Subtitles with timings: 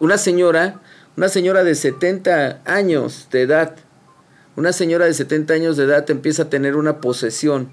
[0.00, 0.80] una señora,
[1.16, 3.76] una señora de 70 años de edad,
[4.56, 7.68] una señora de 70 años de edad empieza a tener una posesión.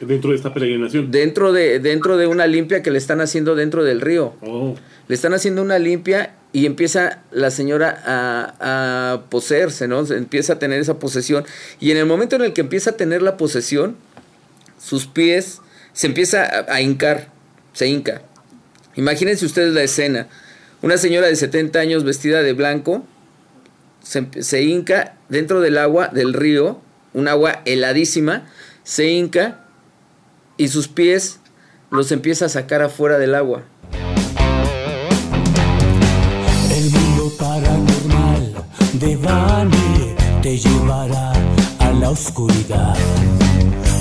[0.00, 1.10] Dentro de esta peregrinación.
[1.10, 4.34] Dentro de, dentro de una limpia que le están haciendo dentro del río.
[4.42, 4.74] Oh.
[5.08, 10.04] Le están haciendo una limpia y empieza la señora a, a poseerse, ¿no?
[10.06, 11.44] Empieza a tener esa posesión.
[11.80, 13.96] Y en el momento en el que empieza a tener la posesión,
[14.78, 15.60] sus pies
[15.92, 17.28] se empieza a, a hincar,
[17.72, 18.22] se hinca.
[18.96, 20.28] Imagínense ustedes la escena.
[20.84, 23.06] Una señora de 70 años vestida de blanco
[24.02, 26.78] se, se hinca dentro del agua del río,
[27.14, 28.44] un agua heladísima,
[28.82, 29.64] se hinca
[30.58, 31.40] y sus pies
[31.90, 33.62] los empieza a sacar afuera del agua.
[36.70, 38.54] El mundo paranormal
[38.92, 41.32] de Bani te llevará
[41.78, 42.94] a la oscuridad.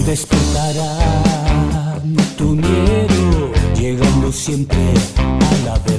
[0.06, 2.02] Despertará
[2.38, 5.93] tu miedo, llegando siempre a la verdad.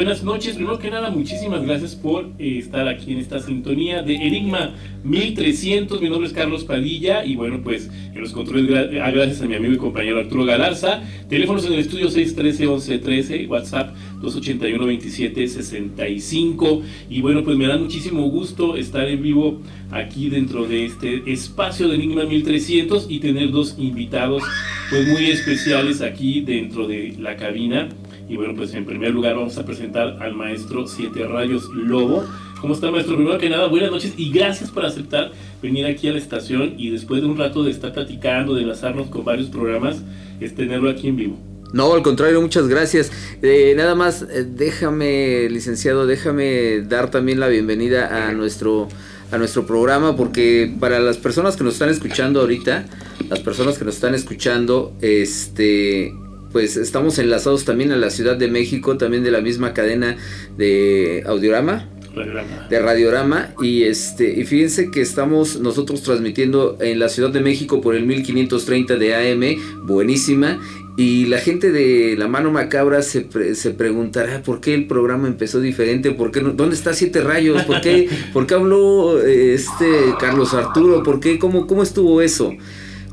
[0.00, 4.14] Buenas noches, primero que nada, muchísimas gracias por eh, estar aquí en esta sintonía de
[4.14, 6.00] Enigma 1300.
[6.00, 9.56] Mi nombre es Carlos Padilla y bueno, pues en los controles, gra- gracias a mi
[9.56, 11.02] amigo y compañero Arturo Galarza.
[11.28, 16.80] Teléfonos en el estudio 613-1113, WhatsApp 281-2765.
[17.10, 21.88] Y bueno, pues me da muchísimo gusto estar en vivo aquí dentro de este espacio
[21.88, 24.42] de Enigma 1300 y tener dos invitados
[24.88, 27.90] pues muy especiales aquí dentro de la cabina.
[28.30, 32.24] Y bueno, pues en primer lugar vamos a presentar al maestro Siete Rayos Lobo.
[32.60, 33.16] ¿Cómo está, maestro?
[33.16, 36.90] Primero que nada, buenas noches y gracias por aceptar venir aquí a la estación y
[36.90, 40.02] después de un rato de estar platicando, de enlazarnos con varios programas,
[40.38, 41.38] es tenerlo aquí en vivo.
[41.72, 43.10] No, al contrario, muchas gracias.
[43.42, 48.86] Eh, nada más, eh, déjame, licenciado, déjame dar también la bienvenida a nuestro,
[49.32, 52.86] a nuestro programa, porque para las personas que nos están escuchando ahorita,
[53.28, 56.12] las personas que nos están escuchando, este,
[56.52, 60.16] pues estamos enlazados también a la Ciudad de México, también de la misma cadena
[60.56, 61.88] de Audiorama.
[62.14, 62.66] Programa.
[62.68, 67.80] de Radiorama y este y fíjense que estamos nosotros transmitiendo en la Ciudad de México
[67.80, 70.58] por el 1530 de AM, buenísima.
[70.96, 75.28] Y la gente de La Mano Macabra se, pre- se preguntará por qué el programa
[75.28, 79.86] empezó diferente, por qué no- dónde está Siete Rayos, por qué, por qué habló este
[80.18, 82.52] Carlos Arturo, por qué, cómo, cómo estuvo eso.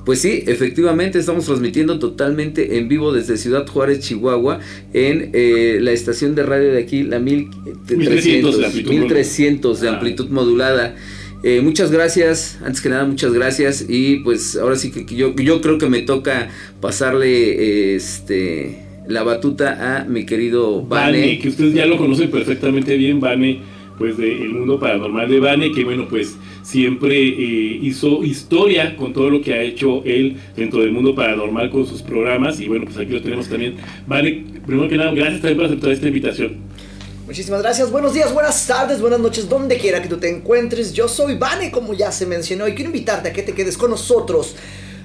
[0.08, 4.62] Pues sí, efectivamente estamos transmitiendo totalmente en vivo desde Ciudad Juárez, Chihuahua,
[4.94, 9.88] en eh, la estación de radio de aquí, la 1300 de 1300, amplitud 1300 de
[9.88, 9.98] modulada.
[9.98, 10.96] amplitud modulada.
[11.44, 15.36] Eh, muchas gracias, antes que nada muchas gracias y pues ahora sí que, que yo,
[15.36, 18.78] yo creo que me toca pasarle eh, este
[19.10, 21.40] la batuta a mi querido Vane, Vane.
[21.40, 23.60] que ustedes ya lo conocen perfectamente bien, Vane,
[23.98, 29.30] pues del mundo paranormal de Vane, que bueno, pues siempre eh, hizo historia con todo
[29.30, 32.60] lo que ha hecho él dentro del mundo paranormal con sus programas.
[32.60, 33.76] Y bueno, pues aquí lo tenemos también.
[34.06, 36.58] Vane, primero que nada, gracias también por aceptar esta invitación.
[37.26, 40.94] Muchísimas gracias, buenos días, buenas tardes, buenas noches, donde quiera que tú te encuentres.
[40.94, 43.90] Yo soy Vane, como ya se mencionó, y quiero invitarte a que te quedes con
[43.92, 44.56] nosotros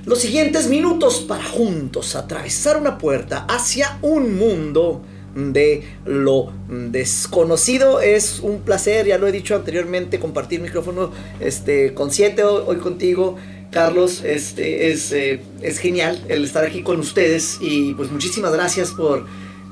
[0.04, 5.02] los siguientes minutos para juntos atravesar una puerta hacia un mundo
[5.34, 8.00] de lo desconocido.
[8.00, 11.10] Es un placer, ya lo he dicho anteriormente, compartir micrófono
[11.41, 13.37] este, con siete hoy, hoy contigo.
[13.70, 18.91] Carlos, este, es, eh, es genial el estar aquí con ustedes y pues muchísimas gracias
[18.91, 19.25] por,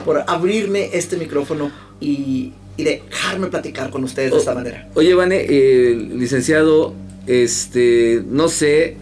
[0.06, 4.88] por abrirme este micrófono y, y dejarme platicar con ustedes de esta manera.
[4.94, 6.94] Oye, Vane, eh, licenciado,
[7.27, 8.97] este, no sé,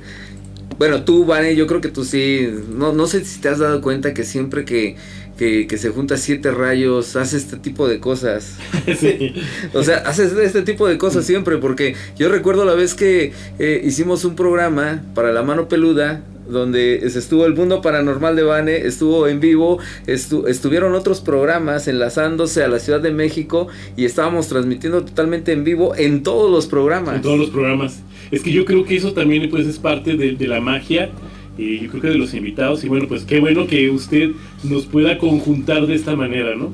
[0.78, 3.80] bueno, tú, Vane, yo creo que tú sí, no, no sé si te has dado
[3.80, 4.96] cuenta que siempre que,
[5.38, 8.56] que, que se junta siete rayos, hace este tipo de cosas.
[8.98, 9.34] Sí.
[9.74, 13.82] O sea, haces este tipo de cosas siempre, porque yo recuerdo la vez que eh,
[13.84, 19.28] hicimos un programa para la mano peluda, donde estuvo el mundo paranormal de Bane, estuvo
[19.28, 23.68] en vivo, estu- estuvieron otros programas enlazándose a la Ciudad de México
[23.98, 27.16] y estábamos transmitiendo totalmente en vivo en todos los programas.
[27.16, 28.00] en todos los programas.
[28.30, 31.10] Es que yo creo que eso también pues es parte de, de la magia.
[31.58, 32.84] Y yo creo que de los invitados.
[32.84, 34.30] Y bueno, pues qué bueno que usted
[34.62, 36.72] nos pueda conjuntar de esta manera, ¿no?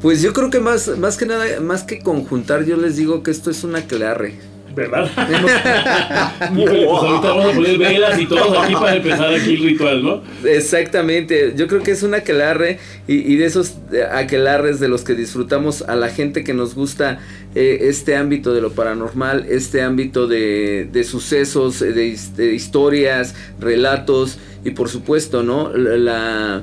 [0.00, 3.30] Pues yo creo que más, más que nada, más que conjuntar, yo les digo que
[3.30, 4.34] esto es un aclarre.
[4.74, 5.08] ¿Verdad?
[6.54, 10.22] Pues ahorita vamos a poner velas y todo aquí para empezar aquí el ritual, ¿no?
[10.44, 15.02] Exactamente, yo creo que es un aquelarre y, y de esos eh, aquelarres de los
[15.02, 17.20] que disfrutamos a la gente que nos gusta
[17.54, 23.34] eh, este ámbito de lo paranormal, este ámbito de, de sucesos, eh, de, de historias,
[23.60, 25.72] relatos y por supuesto, ¿no?
[25.74, 26.62] La-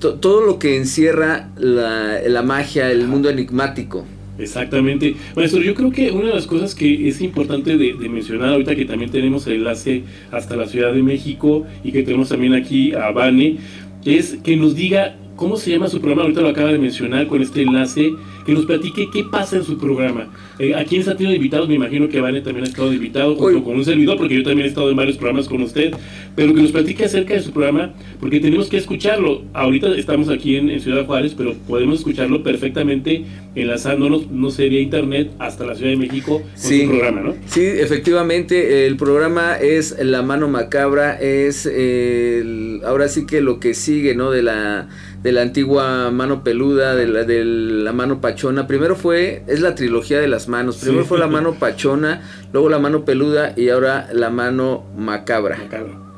[0.00, 4.04] to- todo lo que encierra la, la magia, el mundo enigmático.
[4.36, 5.14] Exactamente.
[5.36, 8.74] Maestro, yo creo que una de las cosas que es importante de, de mencionar ahorita
[8.74, 12.92] que también tenemos el enlace hasta la Ciudad de México y que tenemos también aquí
[12.94, 13.58] a Vane,
[14.04, 17.42] es que nos diga cómo se llama su programa, ahorita lo acaba de mencionar con
[17.42, 18.10] este enlace,
[18.44, 20.28] que nos platique qué pasa en su programa.
[20.58, 21.68] Eh, ¿A quiénes ha tenido invitados?
[21.68, 23.62] Me imagino que Vane también ha estado invitado junto Uy.
[23.64, 25.92] con un servidor, porque yo también he estado en varios programas con usted,
[26.36, 29.42] pero que nos platique acerca de su programa, porque tenemos que escucharlo.
[29.52, 33.24] Ahorita estamos aquí en, en Ciudad Juárez, pero podemos escucharlo perfectamente
[33.54, 36.82] enlazándonos, no sé, vía internet hasta la Ciudad de México con Sí.
[36.82, 37.34] su programa, ¿no?
[37.46, 43.74] Sí, efectivamente, el programa es La Mano Macabra, es el- ahora sí que lo que
[43.74, 44.30] sigue, ¿no?
[44.30, 44.88] De la,
[45.22, 48.66] de la antigua mano peluda, de la, de la mano pachona.
[48.66, 50.76] Primero fue, es la trilogía de las manos.
[50.78, 51.08] Primero Sí.
[51.08, 52.22] fue la mano pachona,
[52.52, 55.58] luego la mano peluda y ahora la mano macabra.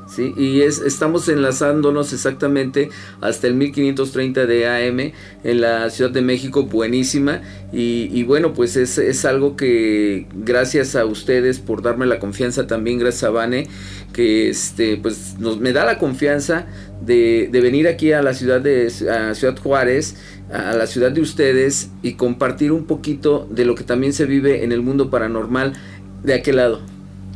[0.09, 0.33] ¿sí?
[0.37, 2.89] Y es, estamos enlazándonos exactamente
[3.21, 5.13] hasta el 1530 de AM
[5.45, 7.43] en la Ciudad de México, buenísima.
[7.73, 12.67] Y, y bueno, pues es, es algo que gracias a ustedes por darme la confianza,
[12.67, 13.67] también gracias a Vane,
[14.13, 16.67] que este, pues nos, me da la confianza
[17.03, 20.17] de, de venir aquí a la ciudad de a Ciudad Juárez,
[20.52, 24.62] a la ciudad de ustedes y compartir un poquito de lo que también se vive
[24.64, 25.72] en el mundo paranormal
[26.22, 26.81] de aquel lado.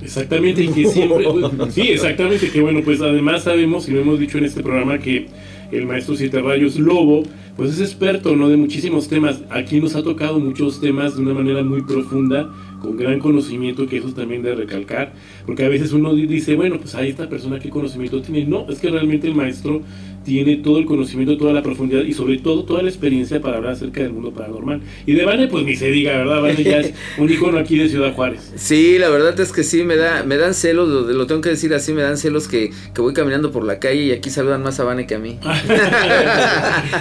[0.03, 1.25] Exactamente, y que siempre.
[1.71, 5.29] sí, exactamente, que bueno, pues además sabemos y lo hemos dicho en este programa que
[5.73, 7.23] el maestro Siete Rayos Lobo,
[7.57, 8.49] pues es experto, ¿no?
[8.49, 9.43] De muchísimos temas.
[9.51, 13.99] Aquí nos ha tocado muchos temas de una manera muy profunda, con gran conocimiento, que
[13.99, 15.13] eso también de recalcar,
[15.47, 18.47] porque a veces uno di- dice, bueno, pues ahí esta persona qué conocimiento tiene.
[18.47, 19.83] No, es que realmente el maestro
[20.31, 23.73] tiene todo el conocimiento, toda la profundidad y sobre todo toda la experiencia para hablar
[23.73, 24.81] acerca del mundo paranormal.
[25.05, 26.41] Y de Vane, pues ni se diga, ¿verdad?
[26.41, 28.53] Vane ya es un icono aquí de Ciudad Juárez.
[28.55, 31.49] Sí, la verdad es que sí, me da, me dan celos, lo, lo tengo que
[31.49, 34.63] decir así, me dan celos que, que voy caminando por la calle y aquí saludan
[34.63, 35.41] más a Vane que a mí.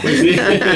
[0.02, 0.30] Pues sí,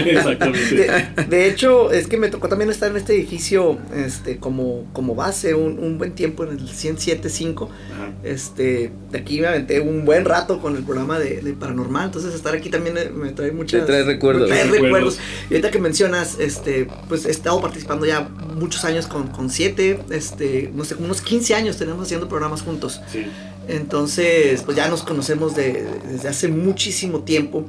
[0.05, 0.75] exactamente.
[0.75, 5.15] De, de hecho, es que me tocó también estar en este edificio este, como, como
[5.15, 7.63] base un, un buen tiempo en el 107.5.
[7.63, 8.13] Ajá.
[8.23, 12.33] Este, de aquí me aventé un buen rato con el programa de, de paranormal, entonces
[12.43, 13.81] estar aquí también eh, me trae muchas...
[13.81, 14.49] Te trae recuerdos.
[14.49, 14.83] me trae Recuerdos.
[15.15, 15.19] recuerdos.
[15.49, 19.99] Y ahorita que mencionas, este, pues he estado participando ya muchos años con, con siete,
[20.09, 23.01] este, no sé, como unos 15 años tenemos haciendo programas juntos.
[23.11, 23.25] Sí.
[23.67, 27.65] Entonces, pues ya nos conocemos de- desde hace muchísimo tiempo.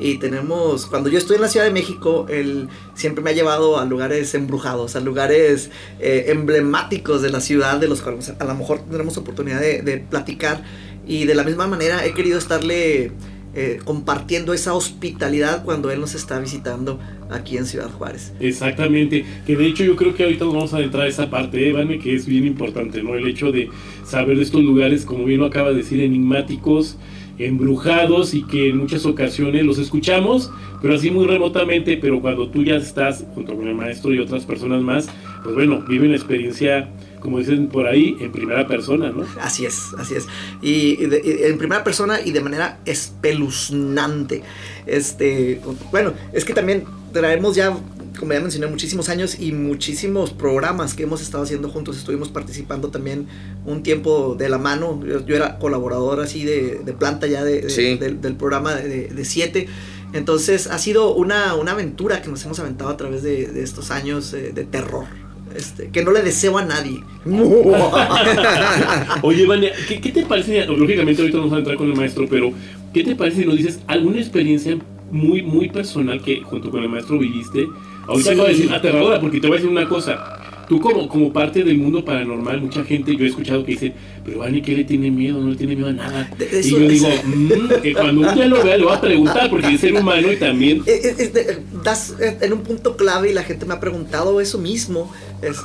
[0.00, 3.78] Y tenemos, cuando yo estoy en la Ciudad de México, él siempre me ha llevado
[3.78, 8.54] a lugares embrujados, a lugares eh, emblemáticos de la ciudad, de los cuales a lo
[8.56, 10.64] mejor tendremos oportunidad de, de platicar.
[11.06, 13.12] Y de la misma manera he querido estarle
[13.56, 16.98] eh, compartiendo esa hospitalidad cuando él nos está visitando
[17.30, 18.32] aquí en Ciudad Juárez.
[18.40, 21.68] Exactamente, que de hecho yo creo que ahorita nos vamos a adentrar a esa parte,
[21.68, 23.14] Evane, que es bien importante, ¿no?
[23.14, 23.70] El hecho de
[24.04, 26.96] saber de estos lugares, como bien lo acaba de decir, enigmáticos,
[27.38, 30.50] embrujados y que en muchas ocasiones los escuchamos,
[30.80, 34.44] pero así muy remotamente, pero cuando tú ya estás junto con el maestro y otras
[34.44, 35.08] personas más,
[35.42, 36.90] pues bueno, viven la experiencia,
[37.24, 39.26] como dicen por ahí, en primera persona, ¿no?
[39.40, 40.26] Así es, así es.
[40.62, 44.42] Y, y de- y en primera persona y de manera espeluznante.
[44.86, 45.60] Este,
[45.90, 47.76] bueno, es que también traemos ya,
[48.18, 51.96] como ya mencioné, muchísimos años y muchísimos programas que hemos estado haciendo juntos.
[51.96, 53.26] Estuvimos participando también
[53.64, 55.00] un tiempo de la mano.
[55.04, 57.96] Yo, yo era colaborador así de, de planta ya de- de- Sí.
[57.96, 59.66] del, del programa de, de- de siete.
[60.12, 63.90] Entonces ha sido una, una aventura que nos hemos aventado a través de, de estos
[63.90, 65.06] años eh, de terror.
[65.54, 67.00] Este, que no le deseo a nadie.
[69.22, 70.66] Oye, Vania, ¿qué, qué te parece?
[70.66, 72.52] Lógicamente ahorita vamos a entrar con el maestro, pero
[72.92, 74.76] ¿qué te parece si nos dices alguna experiencia
[75.10, 77.66] muy, muy personal que junto con el maestro viviste?
[78.08, 78.34] Ahorita Sí.
[78.34, 80.40] acabo de decir aterradora, porque te voy a decir una cosa.
[80.68, 83.92] Tú como, como parte del mundo paranormal, mucha gente, yo he escuchado que dice,
[84.24, 85.40] pero Vani, ¿qué le tiene miedo?
[85.40, 86.30] No le tiene miedo a nada.
[86.62, 89.74] Y yo digo, "Mm, que cuando un día lo vea, le va a preguntar, porque
[89.74, 90.82] es ser humano y también...
[90.86, 94.40] Eh, eh, de- das eh, en un punto clave y la gente me ha preguntado
[94.40, 95.12] eso mismo.
[95.42, 95.58] Es,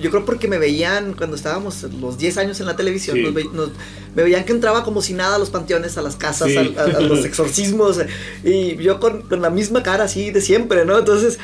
[0.00, 3.22] yo creo porque me veían cuando estábamos los 10 años en la televisión, Sí.
[3.22, 3.70] nos ve- nos-
[4.14, 6.56] me veían que entraba como si nada a los panteones, a las casas, Sí.
[6.56, 10.40] al- a, a los exorcismos, eh, y yo con, con la misma cara así de
[10.40, 10.96] siempre, ¿no?
[10.98, 11.38] Entonces,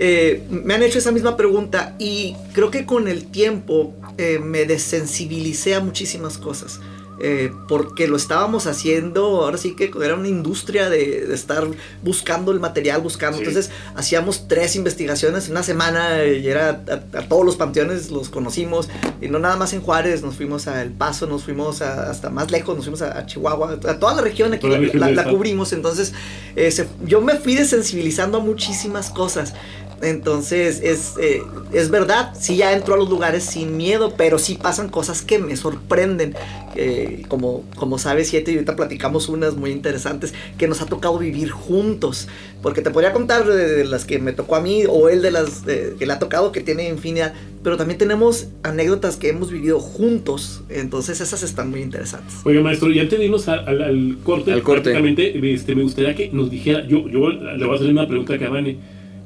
[0.00, 4.64] eh, me han hecho esa misma pregunta y creo que con el tiempo eh, me
[4.64, 6.80] desensibilicé a muchísimas cosas.
[7.22, 11.68] eh, porque lo estábamos haciendo, ahora sí que era una industria de, de estar
[12.02, 13.36] buscando el material, buscando.
[13.36, 13.44] Sí.
[13.44, 18.30] Entonces hacíamos tres investigaciones en una semana y era a, a todos los panteones los
[18.30, 18.88] conocimos.
[19.20, 22.30] Y no nada más en Juárez, nos fuimos a El Paso, nos fuimos a- hasta
[22.30, 25.24] más lejos, nos fuimos a, a Chihuahua, a toda la región aquí la la, la-
[25.30, 25.74] cubrimos.
[25.74, 26.14] Entonces
[26.56, 29.52] eh, se- yo me fui desensibilizando a muchísimas cosas.
[30.02, 31.42] Entonces, es, eh,
[31.72, 35.38] es verdad, sí ya entro a los lugares sin miedo, pero sí pasan cosas que
[35.38, 36.34] me sorprenden.
[36.76, 41.18] Eh, como, como sabes, Siete, y ahorita platicamos unas muy interesantes que nos ha tocado
[41.18, 42.28] vivir juntos.
[42.62, 45.30] Porque te podría contar de, de las que me tocó a mí o él de
[45.32, 45.62] las
[45.98, 47.34] que le ha tocado, que tiene infinidad.
[47.62, 50.62] Pero también tenemos anécdotas que hemos vivido juntos.
[50.68, 52.36] Entonces, esas están muy interesantes.
[52.44, 54.92] Oiga, maestro, y antes de irnos al, al corte, Al corte.
[54.92, 58.34] prácticamente, este, me gustaría que nos dijera, yo, yo le voy a hacer una pregunta
[58.34, 58.76] a.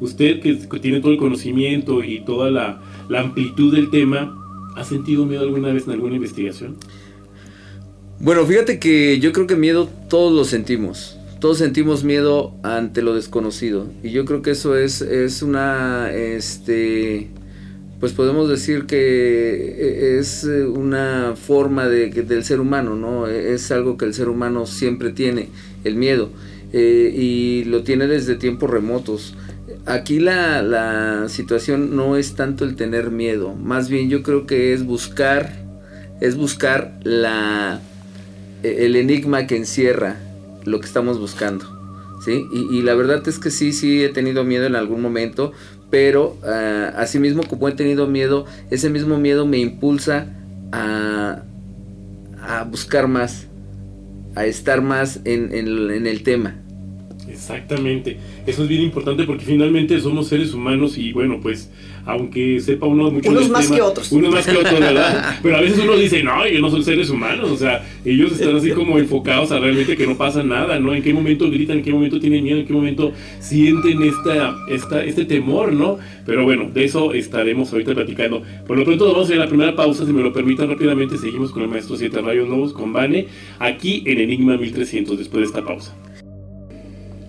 [0.00, 2.80] Usted que, tiene todo el conocimiento y toda la,
[3.18, 4.34] amplitud del tema,
[4.76, 6.76] ¿ha sentido miedo alguna vez en alguna investigación?
[8.20, 11.18] Bueno, fíjate que yo creo que miedo todos lo sentimos.
[11.40, 13.86] Todos sentimos miedo ante lo desconocido.
[14.02, 17.28] Y yo creo que eso es, es una, este,
[18.00, 23.26] pues podemos decir que es eh, una forma de, del ser humano, ¿no?
[23.26, 25.48] Es algo que el ser humano siempre tiene,
[25.84, 26.30] el miedo.
[26.72, 29.34] eh, y lo tiene desde tiempos remotos.
[29.86, 34.72] Aquí la, la situación no es tanto el tener miedo, más bien yo creo que
[34.72, 35.52] es buscar,
[36.22, 37.80] es buscar la,
[38.62, 40.16] e, el enigma que encierra
[40.64, 41.66] lo que estamos buscando.
[42.24, 42.46] ¿sí?
[42.72, 45.52] Y, la verdad es que sí, sí he tenido miedo en algún momento,
[45.90, 50.28] pero ah, asimismo como he tenido miedo, ese mismo miedo me impulsa
[50.72, 51.42] a,
[52.40, 53.48] a buscar más,
[54.34, 56.63] a estar más en- en el tema.
[57.44, 61.70] Exactamente, eso es bien importante porque finalmente somos seres humanos y bueno, pues
[62.06, 64.12] aunque sepa uno mucho Unos más tema, que otros.
[64.12, 65.38] unos más que otros, ¿verdad?
[65.42, 68.56] Pero a veces uno dice, no, ellos no son seres humanos, o sea, ellos están
[68.56, 70.94] así como enfocados a realmente que no pasa nada, ¿no?
[70.94, 75.04] En qué momento gritan, en qué momento tienen miedo, en qué momento sienten esta, esta,
[75.04, 75.98] este temor, ¿no?
[76.24, 78.42] Pero bueno, de eso estaremos ahorita platicando.
[78.66, 81.18] Por lo pronto vamos a ir a la primera pausa, si me lo permitan rápidamente,
[81.18, 83.26] seguimos con el maestro Siete Rayos Nuevos, con Vane,
[83.58, 85.94] aquí en Enigma 1300, después de esta pausa.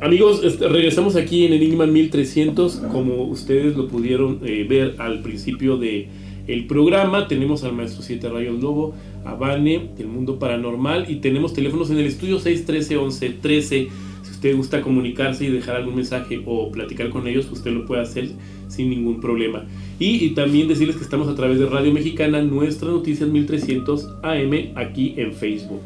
[0.02, 2.76] Amigos, este, regresamos aquí en Enigma 1300.
[2.92, 6.10] Como ustedes lo pudieron eh, ver al principio de
[6.48, 11.54] el programa, tenemos al maestro Siete Rayos Lobo, a Vane del Mundo Paranormal y tenemos
[11.54, 13.88] teléfonos en el estudio 613-1113.
[14.24, 18.02] Si usted gusta comunicarse y dejar algún mensaje o platicar con ellos, usted lo puede
[18.02, 18.30] hacer
[18.68, 19.66] sin ningún problema.
[19.98, 24.74] Y, y también decirles que estamos a través de Radio Mexicana, Nuestras Noticias 1300 AM,
[24.76, 25.80] aquí en Facebook.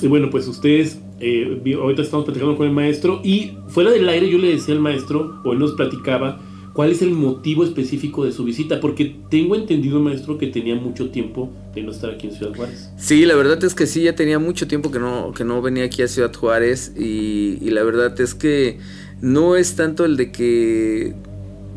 [0.00, 4.30] Y bueno, pues ustedes, eh, ahorita estamos platicando con el maestro y fuera del aire
[4.30, 6.40] yo le decía al maestro, o él nos platicaba,
[6.72, 11.10] cuál es el motivo específico de su visita, porque tengo entendido, maestro, que tenía mucho
[11.10, 12.90] tiempo de no estar aquí en Ciudad Juárez.
[12.96, 15.84] Sí, la verdad es que sí, ya tenía mucho tiempo que no, que no venía
[15.84, 18.78] aquí a Ciudad Juárez y, y la verdad es que
[19.20, 21.14] no es tanto el de que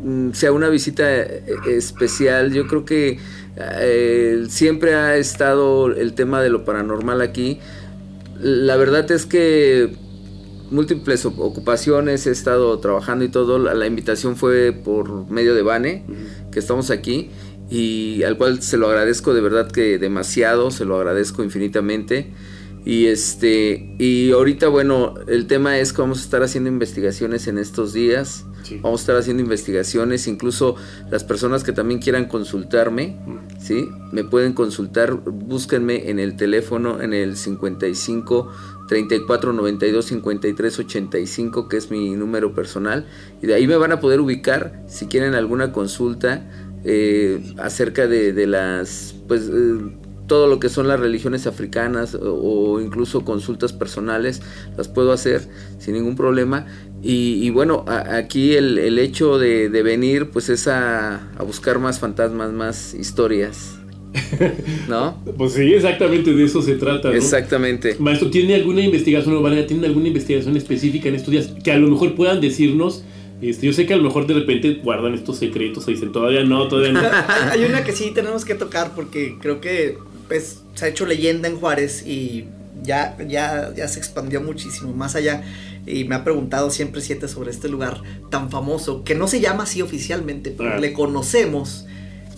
[0.04, 3.18] mm, sea una visita eh, especial, yo creo que
[3.56, 7.58] eh, siempre ha estado el tema de lo paranormal aquí.
[8.42, 9.94] La verdad es que
[10.72, 16.04] múltiples ocupaciones, he estado trabajando y todo, la, la invitación fue por medio de Bane,
[16.50, 17.30] que estamos aquí
[17.70, 22.32] y al cual se lo agradezco de verdad que demasiado, se lo agradezco infinitamente.
[22.84, 27.58] Y este y ahorita bueno, el tema es que vamos a estar haciendo investigaciones en
[27.58, 28.44] estos días.
[28.64, 28.78] Sí.
[28.82, 30.76] Vamos a estar haciendo investigaciones, incluso
[31.10, 33.18] las personas que también quieran consultarme,
[33.60, 33.88] ¿sí?
[34.12, 38.52] Me pueden consultar, búsquenme en el teléfono en el 55
[38.88, 43.06] 34 92 53 85, que es mi número personal,
[43.42, 46.48] y de ahí me van a poder ubicar si quieren alguna consulta
[46.84, 49.96] eh, acerca de, de las, pues, eh,
[50.26, 52.32] todo lo que son las religiones africanas o,
[52.74, 54.40] o incluso consultas personales,
[54.76, 55.42] las puedo hacer
[55.78, 56.66] sin ningún problema.
[57.02, 61.42] Y, y bueno, a- aquí el, el hecho de, de venir pues es a, a
[61.42, 63.78] buscar más fantasmas, más historias.
[64.88, 65.16] ¿No?
[65.38, 67.08] Pues sí, exactamente de eso se trata.
[67.08, 67.14] ¿no?
[67.14, 67.96] Exactamente.
[67.98, 71.78] Maestro, ¿tiene alguna investigación o Vane, ¿tienen alguna investigación específica en estos días que a
[71.78, 73.04] lo mejor puedan decirnos?
[73.40, 76.44] Este, yo sé que a lo mejor de repente guardan estos secretos o dicen todavía
[76.44, 77.00] no, todavía no.
[77.50, 79.98] hay una que sí tenemos que tocar porque creo que
[80.32, 82.46] pues, se ha hecho leyenda en Juárez y
[82.82, 85.42] ya, ya, ya se expandió muchísimo más allá.
[85.86, 89.64] Y me ha preguntado siempre siete sobre este lugar tan famoso, que no se llama
[89.64, 90.78] así oficialmente, pero Ah.
[90.78, 91.84] le conocemos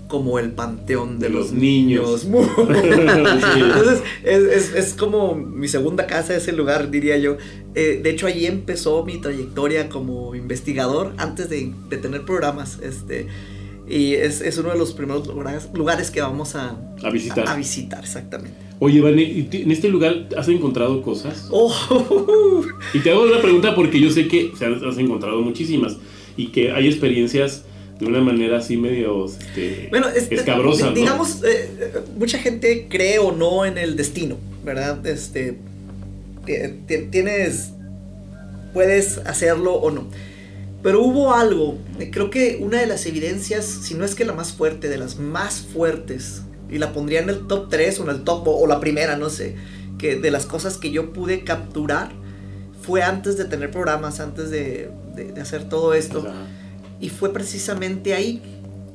[0.08, 2.24] como el Panteón de, De los, los niños.
[2.24, 2.44] niños.
[3.56, 7.36] Entonces, es, es- es como mi segunda casa ese lugar, diría yo.
[7.76, 12.78] Eh, de hecho, allí empezó mi trayectoria como investigador antes de, de tener programas.
[12.82, 13.28] Este,
[13.88, 17.46] Y es, es uno de los primeros lugares, lugares que vamos a, A visitar.
[17.46, 18.56] A, a visitar, exactamente.
[18.78, 21.48] Oye, Vane, ¿y ti- ¿en este lugar has encontrado cosas?
[21.50, 22.62] Oh,
[22.94, 25.96] Y te hago una pregunta porque yo sé que has, has encontrado muchísimas
[26.36, 27.64] y que hay experiencias
[28.00, 30.92] de una manera así medio este, Bueno, este, escabrosa, ¿no?
[30.92, 35.06] digamos, eh, eh, mucha gente cree o no en el destino, ¿verdad?
[35.06, 35.58] Este,
[36.46, 36.52] ti-
[36.88, 37.70] ti- tienes,
[38.72, 40.08] puedes hacerlo o no.
[40.84, 44.34] Pero hubo algo, eh, creo que una de las evidencias, si no es que la
[44.34, 48.10] más fuerte, de las más fuertes, y la pondría en el top 3 o en
[48.10, 49.56] el top, o, o la primera, no sé,
[49.98, 52.12] que de las cosas que yo pude capturar,
[52.82, 56.18] fue antes de tener programas, antes de, de- de hacer todo esto.
[56.20, 56.46] Ajá.
[57.00, 58.42] Y fue precisamente ahí.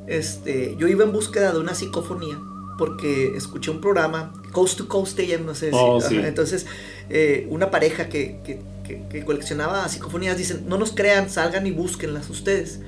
[0.07, 2.39] Este, yo iba en búsqueda de una psicofonía
[2.77, 6.17] porque escuché un programa, Coast to Coast AM, no sé si- Oh, sí.
[6.17, 6.65] Entonces,
[7.09, 11.71] eh, una pareja que, que- que- que coleccionaba psicofonías dicen, no nos crean, salgan y
[11.71, 12.79] búsquenlas ustedes.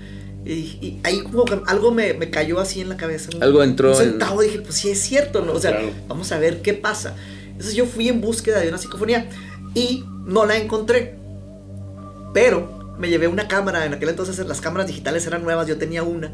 [0.43, 3.29] Y, y ahí como que algo me, me cayó así en la cabeza.
[3.36, 5.53] un- Algo entró Un en- dije, pues sí es cierto, ¿no?
[5.53, 5.89] O sea, Claro.
[6.08, 7.15] vamos a ver qué pasa.
[7.51, 9.29] Entonces yo fui en búsqueda de una psicofonía
[9.75, 11.15] y no la encontré.
[12.34, 16.01] Pero me llevé una cámara, en aquel entonces las cámaras digitales eran nuevas, yo tenía
[16.03, 16.34] una.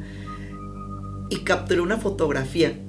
[1.29, 2.79] Y capturé una fotografía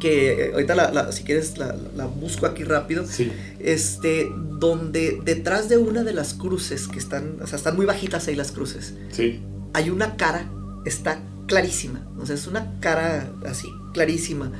[0.00, 3.04] que eh, ahorita la, la- si quieres la, la busco aquí rápido.
[3.06, 3.30] Sí.
[3.60, 8.26] Este, donde detrás de una de las cruces que están, o sea, están muy bajitas
[8.28, 9.40] ahí las cruces, Sí.
[9.74, 10.50] hay una cara,
[10.84, 12.06] está clarísima.
[12.18, 14.50] O sea, es una cara así, clarísima,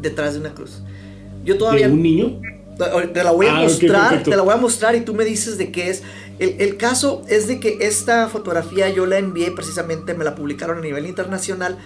[0.00, 0.82] detrás de una cruz.
[1.44, 1.88] Yo todavía...
[1.88, 2.40] ¿De un niño?
[3.12, 4.30] Te la voy a Ah, mostrar, perfecto.
[4.30, 6.04] te la voy a mostrar y tú me dices de qué es.
[6.38, 10.78] El, el caso es de que esta fotografía yo la envié precisamente, me la publicaron
[10.78, 11.76] a nivel internacional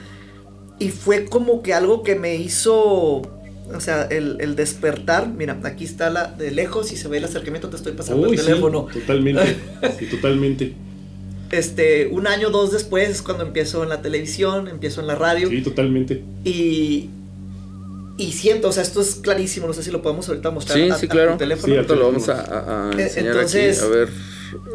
[0.78, 5.28] y fue como que algo que me hizo, o sea, el, el despertar.
[5.28, 8.34] Mira, aquí está la de lejos y se ve el acercamiento, te estoy pasando Uy,
[8.34, 8.86] el sí, teléfono.
[8.92, 9.56] totalmente.
[9.98, 10.74] Sí, totalmente.
[11.50, 15.50] Este, un año, dos después es cuando empiezo en la televisión, empiezo en la radio
[15.50, 16.22] Sí, totalmente.
[16.44, 17.10] y,
[18.16, 20.88] y siento, o sea, esto es clarísimo, no sé si lo podemos ahorita mostrar Sí,
[20.90, 21.32] a, sí, a claro.
[21.32, 21.66] tu teléfono.
[21.72, 23.86] Sí, Ahorita lo vamos a, a- a Eh, enseñar entonces, aquí.
[23.86, 24.08] A ver.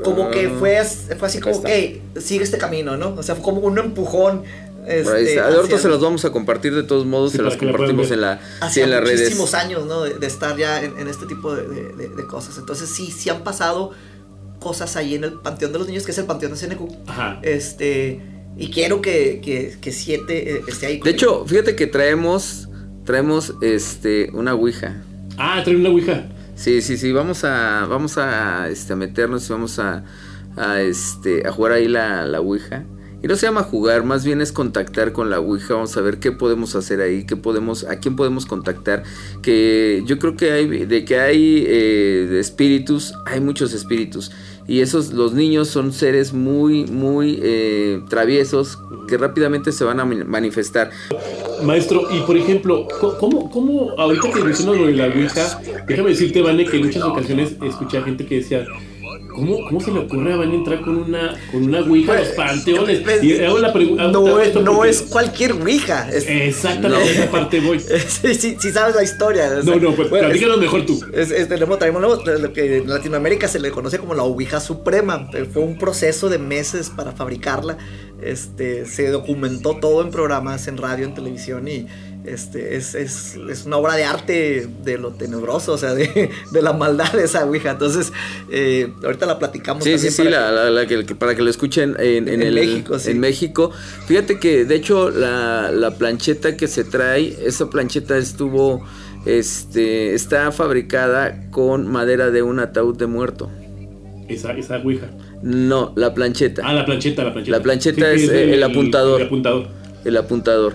[0.04, 0.84] como que Ah, fue,
[1.18, 1.70] fue así acá como, está.
[1.76, 3.16] hey, sigue este camino, ¿no?
[3.16, 4.44] O sea, fue como un empujón.
[4.88, 5.48] Este, está.
[5.50, 8.38] Ahorita se las vamos a compartir de todos modos, Sí, se puedan compartimos en, la,
[8.38, 9.20] sí, Hacia en las redes.
[9.22, 10.04] muchísimos años, ¿no?
[10.04, 12.58] De, de estar ya en, en este tipo de, de- de- de cosas.
[12.58, 13.92] Entonces, sí, sí han pasado
[14.60, 16.82] cosas ahí en el Panteón de los Niños, que es el Panteón de CNQ.
[17.08, 17.40] Ajá.
[17.44, 18.22] Este,
[18.58, 20.94] y quiero que, que, que siete eh, esté ahí.
[20.96, 21.16] De conmigo.
[21.16, 22.68] hecho, fíjate que traemos
[23.06, 24.98] traemos este una ouija.
[25.38, 26.26] Ah, trae una ouija.
[26.56, 30.04] Sí, sí, sí, vamos a vamos a este a meternos y vamos a,
[30.58, 32.84] a, este a jugar ahí la, la ouija.
[33.24, 36.20] Y no se llama jugar, más bien es contactar con la ouija, vamos a ver
[36.20, 39.04] qué podemos hacer ahí, qué podemos a quién podemos contactar,
[39.42, 44.32] que yo creo que hay de que hay eh, espíritus, hay muchos espíritus
[44.68, 48.78] y esos los niños son seres muy muy eh, traviesos
[49.08, 50.92] que rápidamente se van a mani- manifestar.
[51.64, 52.88] Maestro, y por ejemplo,
[53.20, 57.02] ¿cómo, cómo ahorita que mencionas lo de la Ouija, déjame decirte, Vane, que en muchas
[57.04, 58.64] ocasiones escuché a gente que decía,
[59.38, 62.28] ¿cómo, cómo se le ocurre a Vane entrar con una, con una Ouija a los
[62.30, 63.00] panteones?
[63.02, 64.08] Pues, Y hago la pregunta.
[64.10, 66.10] no, es, no es cualquier Ouija.
[66.12, 67.12] es- Exactamente, No.
[67.12, 67.80] esa parte voy.
[68.08, 69.46] sí, sí sabes la historia.
[69.60, 71.00] o sea, No, no, pues bueno, platícanos mejor tú.
[71.14, 74.60] Es, es- tenemos, traemos lo, lo que en Latinoamérica se le conoce como la Ouija
[74.60, 75.30] Suprema.
[75.34, 77.78] Eh, Fue un proceso de meses para fabricarla.
[78.22, 81.86] Este, se documentó todo en programas, en radio, en televisión y
[82.34, 86.62] este, es, es- es una obra de arte de lo tenebroso, o sea, de, de
[86.62, 87.72] la maldad de esa Ouija.
[87.72, 88.12] Entonces,
[88.52, 89.84] eh, ahorita la platicamos.
[89.84, 92.28] Sí, sí, también sí, para la, la- la que, que- para que lo escuchen en,
[92.28, 93.12] en En el- México, sí.
[93.12, 93.72] en México.
[94.08, 98.84] Fíjate que, de hecho, la, la plancheta que se trae, esa plancheta estuvo,
[99.26, 103.50] este, está fabricada con madera de un ataúd de muerto.
[104.28, 105.08] Esa, esa Ouija.
[105.42, 107.58] No, la plancheta, Ah, la plancheta, la plancheta.
[107.58, 109.22] La plancheta Sí, es, el apuntador.
[109.22, 109.68] El apuntador.
[110.04, 110.74] el apuntador.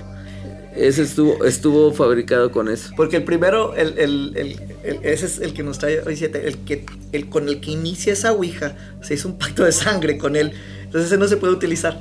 [0.76, 2.90] Ese estuvo, estuvo fabricado con eso.
[2.96, 6.46] Porque el primero, el, el- el- el- ese es el que nos trae hoy siete,
[6.48, 10.16] el que el con el que inicia esa ouija, se hizo un pacto de sangre
[10.16, 10.52] con él.
[10.84, 12.00] Entonces ese no se puede utilizar.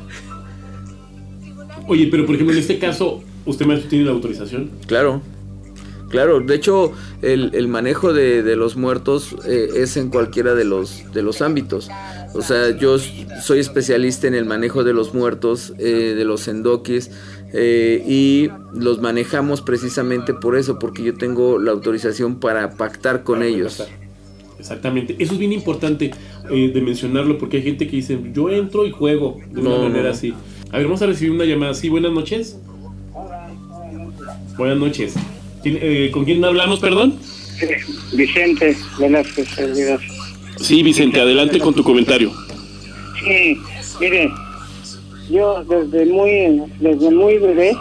[1.87, 4.71] Oye, pero por ejemplo, en este caso, ¿usted maestro tiene la autorización?
[4.87, 5.21] Claro,
[6.09, 6.39] claro.
[6.39, 11.11] De hecho, el, el manejo de, de los muertos eh, es en cualquiera de los,
[11.13, 11.89] de los ámbitos.
[12.33, 17.11] O sea, yo soy especialista en el manejo de los muertos, eh, de los endoquis,
[17.53, 23.39] eh, y los manejamos precisamente por eso, porque yo tengo la autorización para pactar con
[23.39, 23.83] Para ellos.
[24.59, 25.15] Exactamente.
[25.19, 26.11] Eso es bien importante
[26.51, 29.83] eh, de mencionarlo porque hay gente que dice, yo entro y juego de una No,
[29.83, 30.09] manera no.
[30.09, 30.33] así.
[30.71, 31.73] A ver, vamos a recibir una llamada.
[31.73, 32.57] Sí, buenas noches.
[34.57, 35.13] Buenas noches.
[35.63, 37.15] ¿Quién- eh, ¿Con quién hablamos, perdón?
[38.13, 39.99] Vicente Velázquez Servidor.
[40.59, 42.31] Sí, Vicente, adelante con tu comentario.
[43.23, 43.57] Sí,
[43.99, 44.31] mire,
[45.29, 47.75] yo desde muy, desde muy bebé,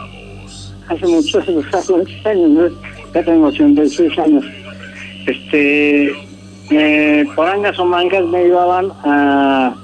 [0.88, 1.90] hace muchos muchos
[2.26, 2.72] años,
[3.14, 4.44] ya tengo 86 años,
[5.26, 6.12] este,
[7.34, 9.74] por angas o mangas me llevaban a,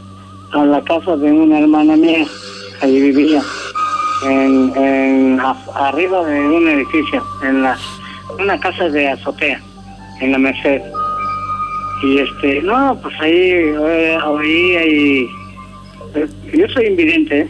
[0.53, 2.25] a la casa de una hermana mía,
[2.81, 3.43] allí vivía,
[4.25, 7.77] en, en, a- arriba de un edificio, en la,
[8.39, 9.61] una casa de azotea,
[10.21, 10.81] en la Merced.
[12.03, 15.27] Y este, no, pues ahí eh, oía y
[16.53, 17.49] yo soy invidente, ¿eh?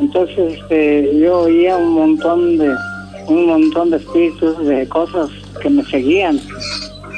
[0.00, 2.74] Entonces este, yo oía un montón de
[3.28, 5.30] un montón de espíritus de cosas
[5.62, 6.40] que me seguían,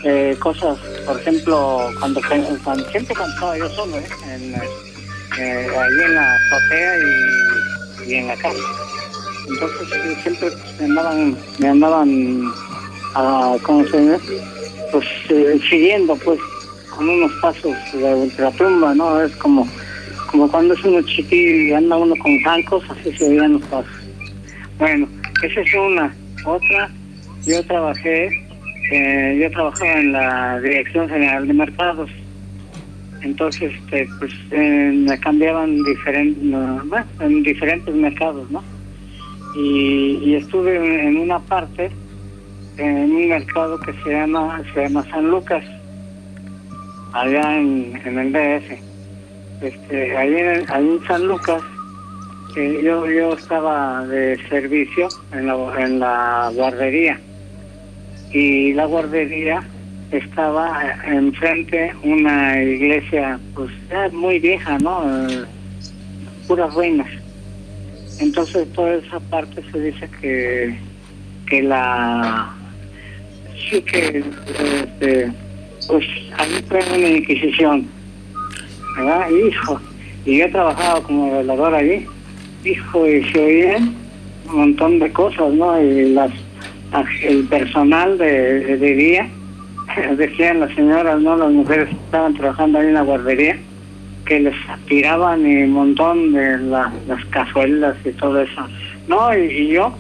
[0.05, 2.21] eh, cosas, por ejemplo, cuando,
[2.65, 4.07] cuando siempre cuando estaba yo solo, ¿eh?
[4.35, 4.55] en,
[5.41, 8.59] eh, ahí en la azotea y, y en la casa.
[9.49, 12.53] Entonces siempre me andaban, me andaban,
[13.15, 14.21] a, ¿cómo se dice?
[14.93, 16.39] Pues eh, siguiendo, pues,
[16.97, 19.21] con unos pasos de ultratumba, ¿no?
[19.23, 19.67] Es como,
[20.31, 23.93] como cuando es uno chiquillo y anda uno con zancos, así se veían los pasos.
[24.79, 25.09] Bueno,
[25.43, 26.15] esa es una.
[26.45, 26.91] Otra,
[27.47, 28.29] yo trabajé,
[28.93, 32.11] eh, yo trabajaba en la Dirección General de Mercados.
[33.23, 36.43] Entonces, este, pues, eh, me cambiaban diferentes,
[37.21, 38.63] en diferentes mercados, ¿no?
[39.57, 41.91] Y, estuve en, en una parte,
[42.79, 45.65] en un mercado que se llama, se llama San Lucas,
[47.13, 48.90] allá en, en el DF.
[49.61, 51.63] Este, ahí en, ahí en San Lucas,
[52.57, 57.21] eh, yo, yo estaba de servicio en la, en la guardería.
[58.33, 59.63] Y la guardería
[60.11, 65.29] estaba eh, enfrente una iglesia, pues ya muy vieja, ¿no?
[65.29, 65.45] Eh,
[66.49, 67.09] puras ruinas.
[68.19, 70.79] Entonces toda esa parte se dice que,
[71.47, 72.55] que la
[73.71, 74.23] sí que
[74.75, 75.33] este,
[75.89, 76.05] pues
[76.37, 77.89] ahí fue una inquisición,
[78.97, 79.29] ¿verdad?
[79.31, 79.81] Hijo,
[80.25, 82.07] y yo trabajaba como velador allí,
[82.65, 83.95] hijo, y se oían
[84.49, 85.81] un montón de cosas, ¿no?
[85.81, 86.31] Y las
[87.23, 89.29] el personal de, de día,
[90.17, 91.37] decían las señoras, ¿no?
[91.37, 93.57] Las mujeres que estaban trabajando ahí en la guardería,
[94.27, 94.55] que les
[94.87, 98.67] tiraban un montón de la- las cazuelas y todo eso.
[99.09, 99.93] No, y, y yo,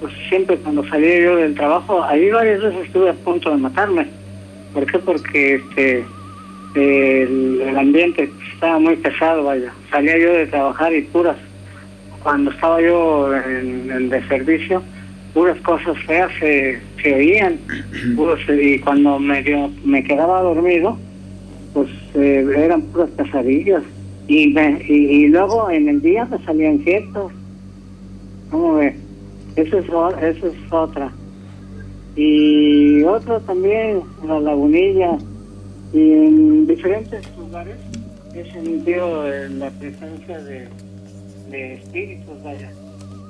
[0.00, 4.06] pues siempre cuando salía yo del trabajo, ahí varias veces estuve a punto de matarme.
[4.72, 4.98] ¿Por qué?
[5.00, 6.04] Porque este
[6.74, 9.72] el, el ambiente estaba muy pesado, vaya.
[9.90, 11.36] Salía yo de trabajar y puras,
[12.22, 14.82] cuando estaba yo en, en de servicio,
[15.34, 17.58] puras cosas feas se, se oían.
[18.16, 19.42] puros- y cuando me,
[19.84, 20.98] me quedaba dormido,
[21.74, 23.82] pues eh, eran puras pesadillas.
[24.28, 27.32] Y, me- y, y luego en el día me salían quietos.
[28.50, 28.94] ¿Cómo ve?
[29.56, 31.10] Eso es, eso es otra.
[32.16, 35.16] Y otra también, la lagunilla.
[35.92, 37.76] Y en diferentes lugares
[38.34, 40.68] he sentido eh, la presencia de,
[41.50, 42.70] de espíritus, vaya.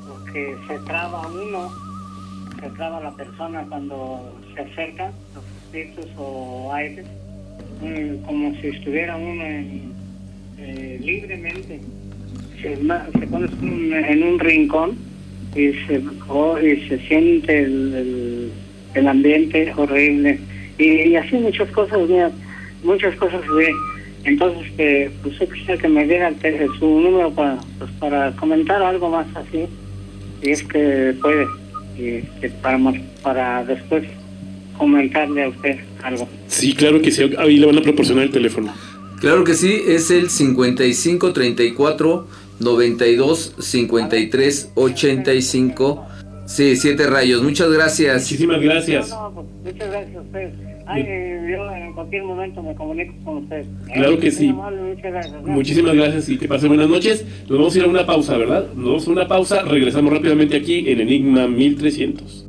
[0.08, 1.70] Porque se traba uno,
[2.60, 7.06] se traba la persona cuando se acercan los espíritus o aires,
[7.80, 9.92] mm, como si estuviera uno en,
[10.58, 11.80] eh, libremente.
[12.60, 13.46] Se, se pone
[14.10, 14.98] en un rincón
[15.56, 18.52] y se, o- y se siente el, el,
[18.94, 20.38] el ambiente horrible.
[20.76, 22.30] Y, y así muchas cosas, mira,
[22.82, 23.72] muchas cosas ve.
[24.24, 28.32] Entonces, este, pues yo quisiera que me diera el te- su número para, pues, para
[28.36, 29.64] comentar algo más así,
[30.42, 31.46] si es que puede,
[31.96, 34.04] y que para, mo- para después
[34.76, 36.28] comentarle a usted algo.
[36.48, 37.30] Sí, claro que sí.
[37.38, 38.72] Ahí le van a proporcionar el teléfono.
[39.20, 42.26] Claro que sí, es el 55 34
[42.60, 46.06] 92 53 85.
[46.46, 47.42] Sí, siete rayos.
[47.42, 48.22] Muchas gracias.
[48.22, 49.08] Muchísimas gracias.
[49.10, 50.52] No, no, pues, muchas gracias a ustedes.
[50.90, 51.04] Ay,
[51.50, 53.66] yo en cualquier momento me comunico con ustedes.
[53.92, 54.48] Claro que sí.
[54.48, 55.42] amable, muchas gracias.
[55.44, 57.24] Muchísimas gracias y que pasen buenas noches.
[57.48, 58.66] Nos vamos a ir a una pausa, ¿verdad?
[58.74, 59.62] Nos vamos a una pausa.
[59.62, 62.46] Regresamos rápidamente aquí en Enigma 1300.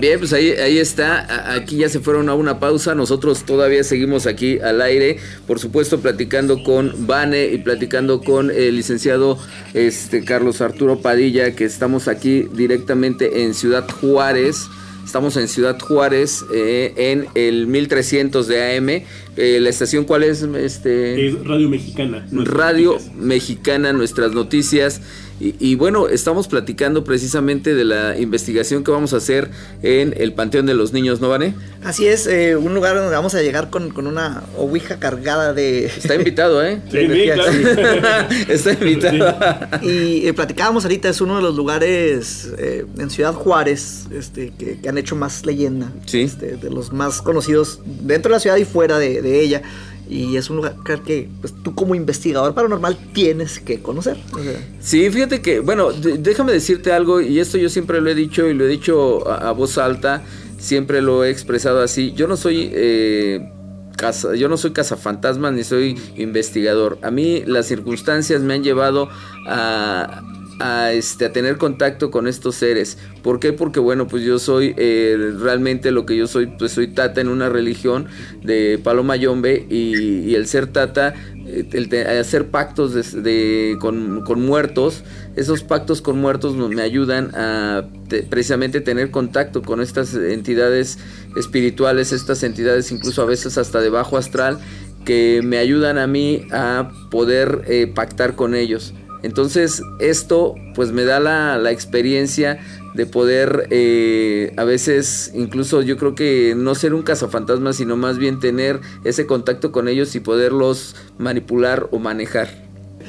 [0.00, 1.54] Bien, pues ahí, ahí está.
[1.54, 2.94] Aquí ya se fueron a una pausa.
[2.94, 5.18] Nosotros todavía seguimos aquí al aire.
[5.46, 9.38] Por supuesto, platicando con Vane y platicando con el licenciado
[9.72, 14.68] este, Carlos Arturo Padilla, que estamos aquí directamente en Ciudad Juárez.
[15.04, 18.88] Estamos en Ciudad Juárez, eh, en el 1300 de AM.
[19.36, 20.42] Eh, ¿La estación cuál es?
[20.42, 21.28] Este...
[21.28, 22.26] Es Radio Mexicana.
[22.32, 23.16] Radio noticias.
[23.16, 25.00] Mexicana, nuestras noticias.
[25.44, 29.50] Y, y bueno, estamos platicando precisamente de la investigación que vamos a hacer
[29.82, 31.54] en el Panteón de los Niños, ¿no, Vane?
[31.84, 35.84] Así es, eh, un lugar donde vamos a llegar con, con una ouija cargada de...
[35.84, 36.80] Está invitado, ¿eh?
[36.90, 38.28] Sí, sí, claro.
[38.48, 39.36] Está invitado.
[39.82, 44.80] Y eh, platicábamos ahorita, es uno de los lugares eh, en Ciudad Juárez este, que,
[44.80, 45.92] que han hecho más leyenda.
[46.06, 46.22] Sí.
[46.22, 49.60] Este, de los más conocidos dentro de la ciudad y fuera de, de ella.
[50.08, 54.16] Y es un lugar que pues, tú como investigador paranormal tienes que conocer.
[54.32, 58.14] O sea, Sí, fíjate que, bueno, déjame decirte algo, y esto yo siempre lo he
[58.14, 60.22] dicho y lo he dicho a, voz alta,
[60.58, 62.12] siempre lo he expresado así.
[62.12, 63.50] Yo no soy, eh,
[63.96, 66.98] caza- yo no soy cazafantasmas ni soy investigador.
[67.02, 69.08] A mí las circunstancias me han llevado
[69.48, 70.22] a,
[70.60, 72.98] a, este, a tener contacto con estos seres.
[73.22, 73.52] ¿Por qué?
[73.52, 77.28] Porque bueno, pues yo soy eh, realmente lo que yo soy, pues soy tata en
[77.28, 78.06] una religión
[78.42, 81.14] de Paloma Yombe y, el ser tata,
[81.46, 85.04] eh, el hacer pactos de- con, muertos,
[85.36, 90.98] esos pactos con muertos me ayudan a te- precisamente tener contacto con estas entidades
[91.36, 94.58] espirituales, estas entidades incluso a veces hasta de bajo astral,
[95.04, 98.94] que me ayudan a mí a poder eh, pactar con ellos.
[99.24, 102.58] Entonces esto pues me da la, la experiencia
[102.94, 108.18] de poder eh, a veces incluso yo creo que no ser un cazafantasma sino más
[108.18, 112.62] bien tener ese contacto con ellos y poderlos manipular o manejar.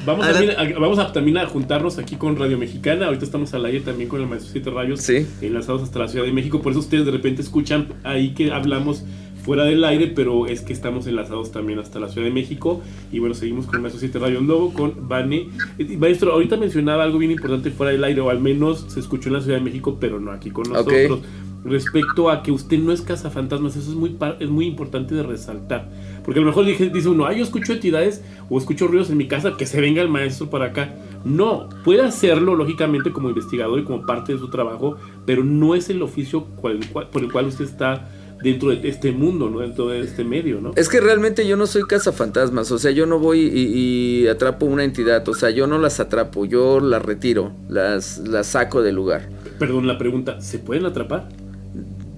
[0.04, 0.54] Vamos, Adelante.
[0.54, 3.06] también a, vamos a, también a juntarnos aquí con Radio Mexicana.
[3.06, 5.26] Ahorita estamos al aire también con el Maestro Siete Rayos, Sí.
[5.40, 6.62] enlazados hasta la Ciudad de México.
[6.62, 9.02] Por eso ustedes de repente escuchan ahí que hablamos
[9.46, 12.82] fuera del aire, pero es que estamos enlazados también hasta la Ciudad de México.
[13.12, 15.48] Y bueno, seguimos con Maestro Siete Rayos Lobo, con Vane.
[15.78, 19.28] Eh, Maestro, ahorita mencionaba algo bien importante fuera del aire, o al menos se escuchó
[19.28, 21.20] en la Ciudad de México, pero no aquí con nosotros.
[21.64, 25.90] Respecto a que usted no es cazafantasmas, eso es muy, es muy importante de resaltar.
[26.24, 29.26] Porque a lo mejor dice uno, ah, yo escucho entidades o escucho ruidos en mi
[29.26, 30.94] casa, que se venga el maestro para acá.
[31.24, 35.90] No, puede hacerlo lógicamente como investigador y como parte de su trabajo, pero no es
[35.90, 38.08] el oficio cual- cual- por el cual usted está
[38.42, 39.60] dentro de este mundo, ¿no?
[39.60, 40.60] dentro de este medio.
[40.60, 40.72] ¿no?
[40.76, 44.66] Es que realmente yo no soy cazafantasmas, o sea, yo no voy y, y atrapo
[44.66, 48.94] una entidad, o sea, yo no las atrapo, yo las retiro, las, las saco del
[48.94, 49.28] lugar.
[49.58, 51.28] Perdón la pregunta, ¿se pueden atrapar?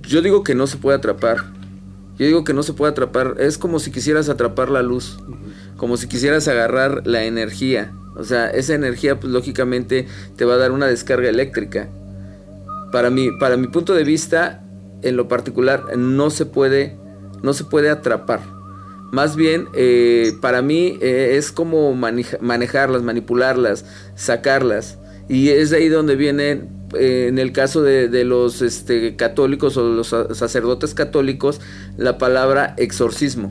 [0.02, 1.38] Yo digo que no se puede atrapar.
[2.18, 3.36] Yo digo que no se puede atrapar.
[3.38, 5.18] Es como si quisieras atrapar la luz.
[5.76, 7.92] Como si quisieras agarrar la energía.
[8.16, 11.88] O sea, esa energía, pues lógicamente te va a dar una descarga eléctrica.
[12.90, 14.64] Para mi, para mi punto de vista,
[15.02, 16.96] en lo particular, no se puede,
[17.42, 18.40] no se puede atrapar.
[19.12, 23.84] Más bien, eh, para mí eh, es como maneja- manejarlas, manipularlas,
[24.16, 24.98] sacarlas.
[25.28, 29.88] Y es de ahí donde viene, eh, en el caso de, los este, católicos o
[29.88, 31.60] los sa- sacerdotes católicos,
[31.96, 33.50] la palabra exorcismo.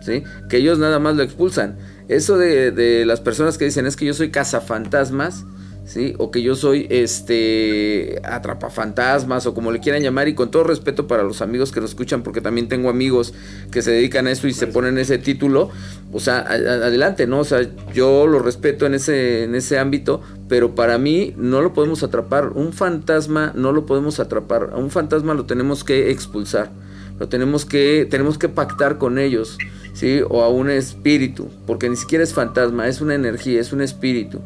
[0.00, 0.22] ¿sí?
[0.48, 1.76] Que ellos nada más lo expulsan.
[2.08, 5.44] Eso de, de las personas que dicen es que yo soy cazafantasmas,
[5.90, 6.14] ¿sí?
[6.18, 11.06] O que yo soy este atrapafantasmas o como le quieran llamar y con todo respeto
[11.06, 13.34] para los amigos que lo escuchan porque también tengo amigos
[13.72, 15.70] que se dedican a eso y se ponen ese título,
[16.12, 17.40] o sea, a- a- adelante, ¿no?
[17.40, 21.72] O sea, yo lo respeto en ese en ese ámbito, pero para mí no lo
[21.74, 26.70] podemos atrapar, un fantasma no lo podemos atrapar, a un fantasma lo tenemos que expulsar.
[27.18, 29.58] Lo tenemos que tenemos que pactar con ellos
[29.92, 33.82] sí o a un espíritu porque ni siquiera es fantasma es una energía es un
[33.82, 34.40] espíritu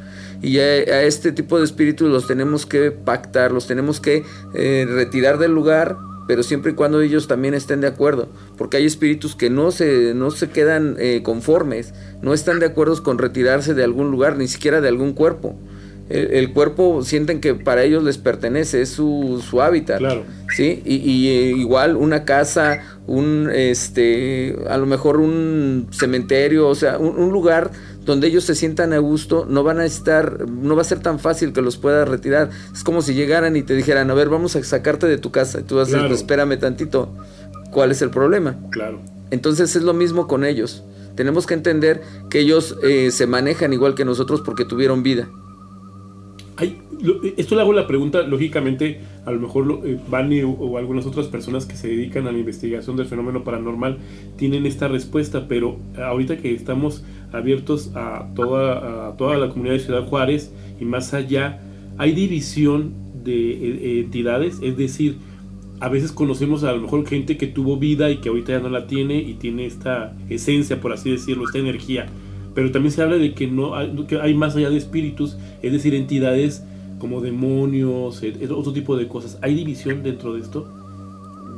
[0.45, 4.87] y a, a este tipo de espíritus los tenemos que pactar los tenemos que eh,
[4.89, 9.35] retirar del lugar pero siempre y cuando ellos también estén de acuerdo porque hay espíritus
[9.35, 13.85] que no se no se quedan eh, conformes no están de acuerdo con retirarse de
[13.85, 15.57] algún lugar ni siquiera de algún cuerpo
[16.11, 20.25] el, el cuerpo sienten que para ellos les pertenece es su, su hábitat Claro.
[20.55, 20.83] ¿sí?
[20.85, 26.99] Y, y, eh, igual una casa, un, este, a lo mejor un cementerio, o sea,
[26.99, 27.71] un, un lugar
[28.05, 31.19] donde ellos se sientan a gusto, no van a estar, no va a ser tan
[31.19, 32.51] fácil que los puedas retirar.
[32.73, 35.61] Es como si llegaran y te dijeran, a ver, vamos a sacarte de tu casa.
[35.61, 37.09] Y tú vas a decir, espérame tantito,
[37.71, 38.57] ¿cuál es el problema?
[38.71, 39.01] Claro.
[39.31, 40.85] Entonces es lo mismo con ellos.
[41.17, 45.29] Tenemos que entender que ellos eh, se manejan igual que nosotros porque tuvieron vida.
[47.03, 51.05] Lo- esto le hago la pregunta, lógicamente, a lo mejor lo- eh, o, o algunas
[51.05, 53.99] otras personas que se dedican a la investigación del fenómeno paranormal
[54.37, 57.03] tienen esta respuesta, pero ahorita que estamos
[57.35, 61.61] abiertos a toda, a toda la comunidad de Ciudad Juárez y más allá,
[61.99, 62.95] hay división
[63.25, 65.17] de eh, entidades, es decir,
[65.81, 68.69] a veces conocemos a lo mejor gente que tuvo vida y que ahorita ya no
[68.69, 72.07] la tiene y tiene esta esencia, por así decirlo, esta energía.
[72.55, 75.73] Pero también se habla de que no hay, que hay más allá de espíritus, es
[75.73, 76.63] decir, entidades
[76.99, 79.39] como demonios, eh, eh, otro tipo de cosas.
[79.43, 80.67] ¿Hay división dentro de esto?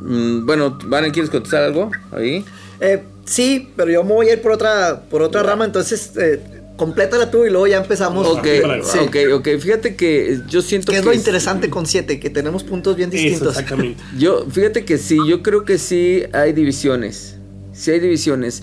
[0.03, 1.91] Mm, bueno, Vane, ¿quieres contestar algo?
[2.11, 2.45] Ahí.
[2.81, 6.41] Eh, sí, pero yo me voy a ir por otra, por otra rama, entonces eh,
[6.77, 8.27] complétala tú y luego ya empezamos.
[8.27, 8.47] Ok,
[8.83, 8.99] Sí.
[8.99, 9.49] ok, ok.
[9.61, 13.11] Fíjate que yo siento Que que es lo interesante con siete, que tenemos puntos bien
[13.11, 13.49] Eso, distintos.
[13.51, 14.03] exactamente.
[14.19, 17.37] Yo, fíjate que sí, yo creo que sí hay divisiones.
[17.73, 18.63] Sí hay divisiones.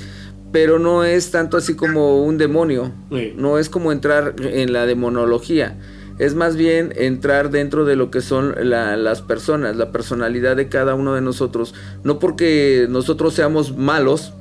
[0.52, 2.92] Pero no es tanto así como un demonio.
[3.12, 3.34] Sí.
[3.36, 5.80] No es como entrar en la demonología.
[6.20, 10.70] Es más bien entrar dentro de lo que son la- las personas, la personalidad de
[10.70, 11.74] cada uno de nosotros.
[12.04, 14.34] No porque nosotros seamos malos,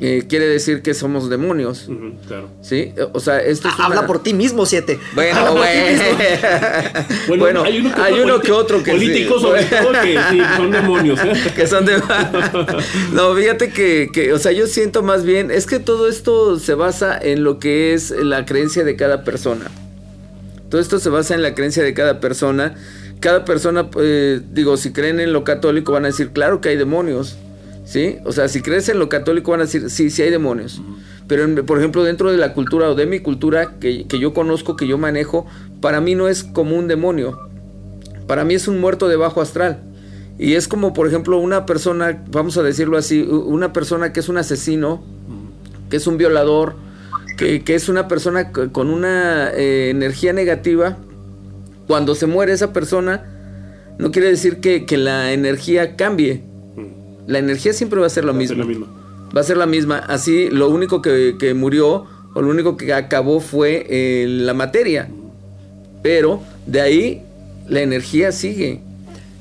[0.00, 1.88] eh, quiere decir que somos demonios.
[2.26, 2.48] Claro.
[2.62, 2.92] ¿Sí?
[3.12, 4.98] O sea, esto es Ah, Habla una- por ti mismo, siete.
[5.14, 5.54] Bueno,
[7.28, 7.38] bueno.
[7.38, 8.96] Bueno, hay uno que otro, politi- que otro que sí.
[8.96, 11.18] Políticos sobre todo que sí, son demonios.
[11.22, 11.32] ¿eh?
[11.56, 11.96] que son de...
[13.12, 16.74] no, fíjate que, que, o sea, yo siento más bien, es que todo esto se
[16.74, 19.70] basa en lo que es la creencia de cada persona.
[20.68, 22.74] Todo esto se basa en la creencia de cada persona.
[23.20, 26.76] Cada persona, eh, digo, si creen en lo católico van a decir, claro que hay
[26.76, 27.36] demonios.
[27.90, 28.18] ¿Sí?
[28.24, 30.80] O sea, si crees en lo católico van a decir, sí, sí hay demonios.
[31.26, 34.32] Pero, en- por ejemplo, dentro de la cultura o de mi cultura que, que yo
[34.32, 35.44] conozco, que yo manejo,
[35.80, 37.40] para mí no es como un demonio.
[38.28, 39.80] Para mí es un muerto de bajo astral.
[40.38, 44.28] Y es como, por ejemplo, una persona, vamos a decirlo así, una persona que es
[44.28, 45.02] un asesino,
[45.90, 46.76] que es un violador,
[47.36, 50.96] que, que es una persona con una eh, energía negativa.
[51.88, 53.24] Cuando se muere esa persona,
[53.98, 56.44] no quiere decir que, que la energía cambie.
[57.30, 58.64] La energía siempre va a ser lo Va a ser mismo.
[58.64, 58.86] la misma.
[59.36, 59.98] Va a ser la misma.
[59.98, 65.08] Así, lo único que, que murió o lo único que acabó fue eh, la materia.
[66.02, 67.22] Pero de ahí
[67.68, 68.80] la energía sigue.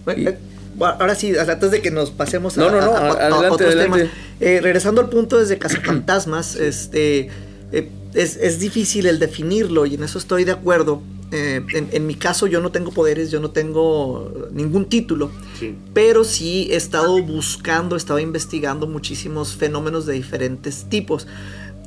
[0.05, 0.37] Bueno, eh,
[0.75, 3.11] bueno, ahora sí, antes de que nos pasemos a, No, no, no, a- a- a
[3.13, 3.97] adelante, otros adelante.
[3.99, 4.13] temas.
[4.39, 7.29] Eh, regresando al punto desde Cazafantasmas, este,
[7.71, 11.01] eh, es, es difícil el definirlo y en eso estoy de acuerdo.
[11.31, 15.75] Eh, en, en mi caso yo no tengo poderes, yo no tengo ningún título, Sí.
[15.93, 21.27] pero sí he estado buscando, he estado investigando muchísimos fenómenos de diferentes tipos.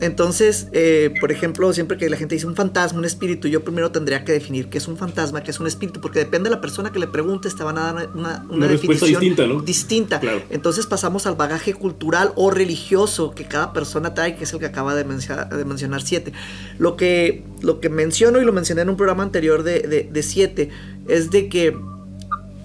[0.03, 3.93] Entonces, eh, por ejemplo, siempre que la gente dice un fantasma, un espíritu, yo primero
[3.93, 6.61] tendría que definir qué es un fantasma, qué es un espíritu, porque depende de la
[6.61, 9.62] persona que le preguntes, te van a dar una, una, Una respuesta definición distinta, ¿no?
[9.62, 10.21] distinta.
[10.21, 10.43] Claro.
[10.51, 14.67] Entonces pasamos al bagaje cultural o religioso que cada persona trae, que es el que
[14.67, 16.33] acaba de, menciona- de mencionar siete.
[16.79, 20.23] Lo que, lo que menciono y lo mencioné en un programa anterior de, de, de
[20.25, 20.71] siete
[21.09, 21.77] es de que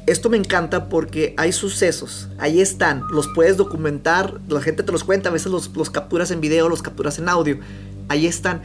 [0.08, 5.04] esto me encanta porque hay sucesos, ahí están, los puedes documentar, la gente te los
[5.04, 7.60] cuenta, a veces los, los capturas en video, los capturas en audio,
[8.08, 8.62] ahí están.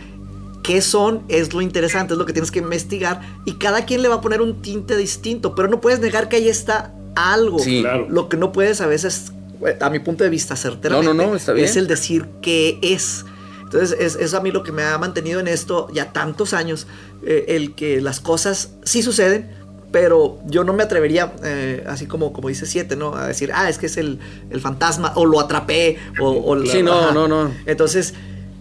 [0.63, 1.25] ¿Qué son?
[1.29, 4.21] Es lo interesante, es lo que tienes que investigar y cada quien le va a
[4.21, 7.59] poner un tinte distinto, pero no puedes negar que ahí está algo.
[7.59, 7.81] Sí.
[7.81, 8.07] Claro.
[8.09, 9.33] Lo que no puedes a veces,
[9.81, 11.65] a mi punto de vista, certeramente, No, no, no, está bien.
[11.65, 13.25] es el decir qué es.
[13.65, 16.87] Entonces, es, es a mí lo que me ha mantenido en esto ya tantos años,
[17.27, 19.51] eh, el que las cosas sí suceden,
[19.93, 23.15] pero yo no me atrevería, eh, así como, como dice Siete, ¿no?
[23.15, 24.19] A decir, ah, es que es el,
[24.51, 26.31] el fantasma, o lo atrapé, o...
[26.31, 27.13] o- Sí, no, ajá.
[27.13, 27.51] no, no.
[27.67, 28.15] Entonces,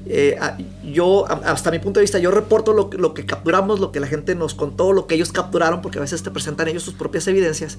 [0.07, 0.37] eh,
[0.83, 3.99] yo, hasta mi punto de vista, yo reporto lo, que- lo que capturamos, lo que
[4.01, 6.95] la gente nos contó, lo que ellos capturaron, porque a veces te presentan ellos sus
[6.95, 7.77] propias evidencias,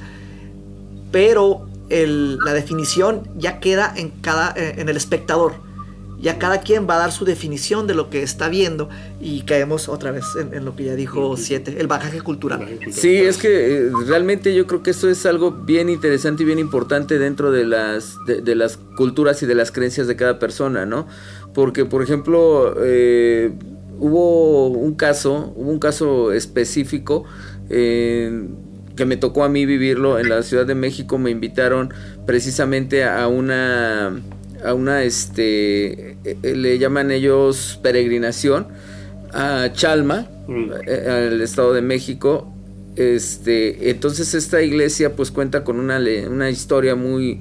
[1.11, 5.55] pero el- la definición ya queda en, cada, eh, en el espectador.
[6.23, 8.89] Ya cada quien va a dar su definición de lo que está viendo
[9.21, 12.79] y caemos otra vez en, en lo que ya dijo Siete, el bagaje cultural.
[12.91, 16.61] Sí, es que eh, realmente yo creo que esto es algo bien interesante y bien
[16.61, 20.87] importante dentro de las, de, de las culturas y de las creencias de cada persona,
[20.87, 21.07] ¿no?
[21.55, 23.53] Porque, por ejemplo, eh,
[23.99, 27.25] hubo un caso, hubo un caso específico
[27.69, 28.49] eh,
[28.97, 31.19] que me tocó a mí vivirlo en la Ciudad de México.
[31.19, 31.93] Me invitaron
[32.27, 34.21] precisamente a una,
[34.65, 38.69] a una, este, eh, le llaman ellos peregrinación
[39.33, 40.71] a Chalma, Mm.
[40.87, 42.53] eh, al Estado de México.
[42.97, 45.99] Este, entonces esta iglesia pues cuenta con una,
[46.29, 47.41] una historia muy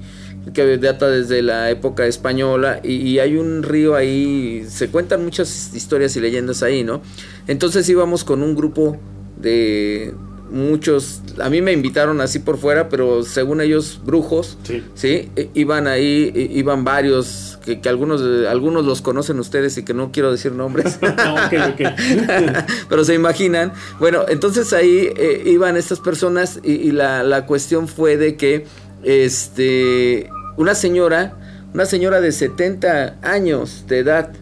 [0.54, 5.72] que data desde la época española y, y hay un río ahí, se cuentan muchas
[5.74, 7.02] historias y leyendas ahí, ¿no?
[7.46, 8.98] Entonces íbamos con un grupo
[9.40, 10.14] de
[10.52, 14.84] muchos, a mí me invitaron así por fuera, pero según ellos brujos, Sí.
[14.94, 15.30] ¿sí?
[15.36, 19.82] I- Iban ahí, i- iban varios, que, que algunos, eh, algunos los conocen ustedes y
[19.84, 20.98] que no quiero decir nombres.
[21.02, 22.66] Ah, ok, ok.
[22.88, 23.72] pero se imaginan.
[23.98, 28.66] Bueno, entonces ahí eh, iban estas personas y, y la, la cuestión fue de que
[29.04, 31.36] este una señora,
[31.74, 34.32] una señora de 70 años de edad,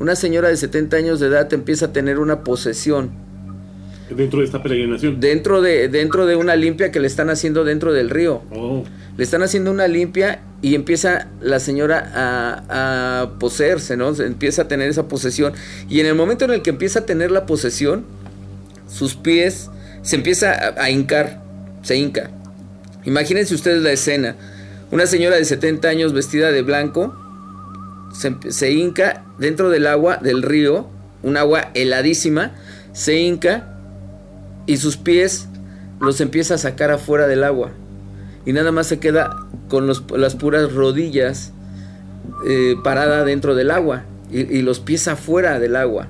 [0.00, 3.10] una señora de 70 años de edad empieza a tener una posesión
[4.10, 5.20] Dentro de esta peregrinación.
[5.20, 8.42] dentro de, dentro de una limpia que le están haciendo dentro del río.
[8.50, 8.84] Oh,
[9.16, 14.14] Le están haciendo una limpia y empieza la señora a, a poseerse, ¿no?
[14.14, 15.52] Empieza a tener esa posesión.
[15.88, 18.04] Y en el momento en el que empieza a tener la posesión,
[18.88, 19.70] sus pies
[20.02, 21.42] se empieza a, a hincar,
[21.82, 22.30] se hinca.
[23.04, 24.36] Imagínense ustedes la escena.
[24.90, 27.14] Una señora de 70 años vestida de blanco
[28.14, 30.88] se, empe- se hinca dentro del agua del río,
[31.22, 32.52] un agua heladísima,
[32.92, 33.77] se hinca
[34.68, 35.48] y sus pies
[36.00, 37.72] los empieza a sacar afuera del agua
[38.46, 39.30] y nada más se queda
[39.68, 41.52] con los- las puras rodillas
[42.46, 46.06] eh, parada dentro del agua y, los pies afuera del agua.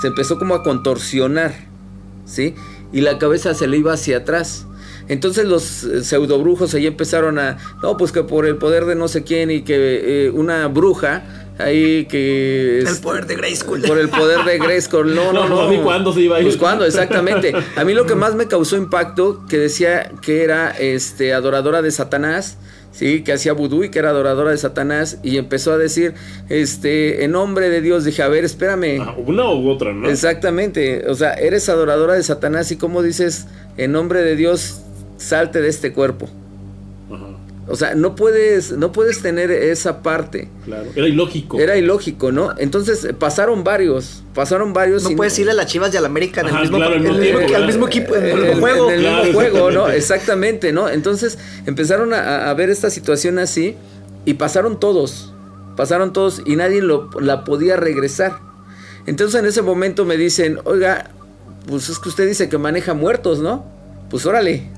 [0.00, 1.52] Se empezó como a contorsionar,
[2.24, 2.54] ¿sí?
[2.92, 4.64] Y la cabeza se le iba hacia atrás.
[5.08, 9.08] Entonces los eh, pseudobrujos ahí empezaron a, no, pues que por el poder de no
[9.08, 11.24] sé quién y que eh, una bruja
[11.58, 12.78] ahí que...
[12.80, 13.82] El es- poder de Grayskull.
[13.82, 15.14] Por el poder de Grayskull.
[15.14, 15.70] No, no, No, no.
[15.70, 16.46] ni cuándo se iba a ir.
[16.46, 17.52] Pues cuándo, exactamente.
[17.76, 21.90] A mí lo que más me causó impacto, que decía que era este adoradora de
[21.90, 22.58] Satanás,
[22.92, 26.14] sí, que hacía vudú y que era adoradora de Satanás, y empezó a decir,
[26.48, 29.00] este, en nombre de Dios, dije, a ver, espérame.
[29.02, 30.08] Ah, una u otra, ¿no?
[30.08, 33.46] Exactamente, o sea, eres adoradora de Satanás y como dices,
[33.76, 34.80] en nombre de Dios,
[35.18, 36.28] salte de este cuerpo.
[37.68, 40.48] O sea, no puedes, no puedes tener esa parte.
[40.64, 40.84] claro.
[40.94, 41.58] Era ilógico.
[41.58, 42.50] Era ilógico, ¿no?
[42.58, 45.02] Entonces eh, pasaron varios, pasaron varios.
[45.02, 47.00] No puedes irle a las Chivas y a la América en el mismo, claro, al
[47.04, 48.88] el al equipo, en el mismo juego.
[48.90, 49.88] en el Claro, mismo juego, ¿no?
[49.88, 49.96] exactamente.
[50.16, 50.88] Exactamente, ¿no?
[50.88, 53.74] Entonces empezaron a, a ver esta situación así
[54.24, 55.32] y pasaron todos,
[55.76, 58.38] pasaron todos y nadie lo, la podía regresar.
[59.06, 61.10] Entonces en ese momento me dicen, oiga,
[61.66, 63.64] pues es que usted dice que maneja muertos, ¿no?
[64.08, 64.68] Pues órale,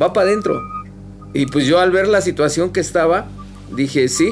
[0.00, 0.60] va para adentro.
[1.32, 3.26] Y pues yo al ver la situación que estaba,
[3.74, 4.30] dije, sí,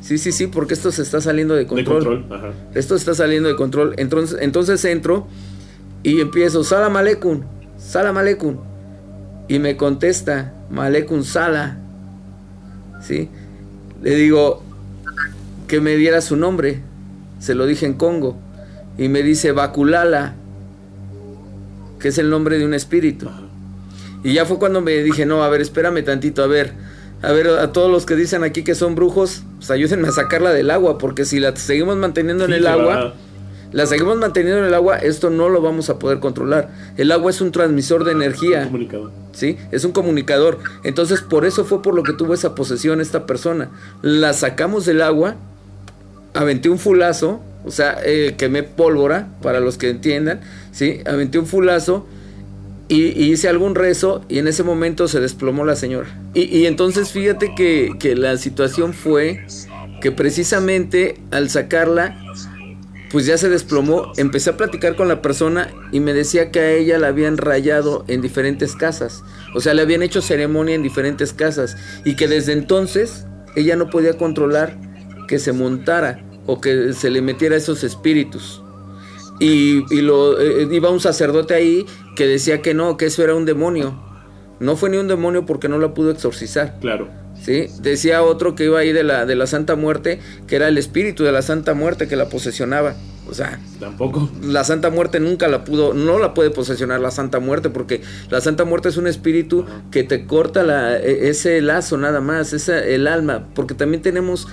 [0.00, 2.04] sí, sí, sí, porque esto se está saliendo de de control.
[2.04, 2.26] control.
[2.30, 2.52] Ajá.
[2.74, 3.94] Esto está saliendo de control.
[3.98, 5.26] Entonces, entonces entro
[6.02, 7.42] y empiezo, Salam Aleikum,
[7.78, 8.56] Salam Aleikum.
[9.48, 11.78] Y me contesta, Malekun Sala.
[13.02, 13.28] ¿Sí?
[14.02, 14.62] Le digo
[15.68, 16.80] que me diera su nombre.
[17.40, 18.38] Se lo dije en Congo.
[18.96, 20.34] Y me dice Bakulala,
[21.98, 23.28] que es el nombre de un espíritu.
[24.24, 26.72] Y ya fue cuando me dije, no, a ver, espérame tantito, a ver.
[27.22, 30.52] A ver, a todos los que dicen aquí que son brujos, pues ayúdenme a sacarla
[30.52, 33.14] del agua, porque si la seguimos manteniendo en el agua,
[33.70, 36.70] la seguimos manteniendo en el agua, esto no lo vamos a poder controlar.
[36.96, 39.12] El agua es un transmisor de energía, Comunicado.
[39.32, 39.56] ¿sí?
[39.70, 40.58] Es un comunicador.
[40.82, 43.70] Entonces, por eso fue por lo que tuvo esa posesión esta persona.
[44.02, 45.36] La sacamos del agua,
[46.34, 50.40] aventé un fulazo, o sea, eh, quemé pólvora, para los que entiendan,
[50.72, 51.00] ¿sí?
[51.06, 52.06] Aventé un fulazo
[52.92, 56.14] y, y hice algún rezo y en ese momento se desplomó la señora.
[56.34, 59.46] Y, entonces fíjate que, que la situación fue
[60.02, 62.22] que precisamente al sacarla,
[63.10, 64.12] pues ya se desplomó.
[64.18, 68.04] Empecé a platicar con la persona y me decía que a ella la habían rayado
[68.08, 69.24] en diferentes casas.
[69.54, 71.78] O sea, le habían hecho ceremonia en diferentes casas.
[72.04, 73.24] Y que desde entonces
[73.56, 74.76] ella no podía controlar
[75.28, 78.62] que se montara o que se le metiera esos espíritus.
[79.40, 81.86] Y, y lo, eh, iba un sacerdote ahí
[82.16, 84.00] que decía que no, que eso era un demonio.
[84.60, 86.78] No fue ni un demonio porque no la pudo exorcizar.
[86.80, 87.08] Claro.
[87.40, 87.66] ¿sí?
[87.80, 91.24] Decía otro que iba ahí de la, de la Santa Muerte, que era el espíritu
[91.24, 92.94] de la Santa Muerte que la posesionaba.
[93.28, 94.28] O sea, Tampoco.
[94.42, 98.40] la Santa Muerte nunca la pudo, no la puede posesionar la Santa Muerte, porque la
[98.40, 102.84] Santa Muerte es un espíritu que te corta la, e- ese lazo nada más, esa,
[102.84, 104.48] el alma, porque también tenemos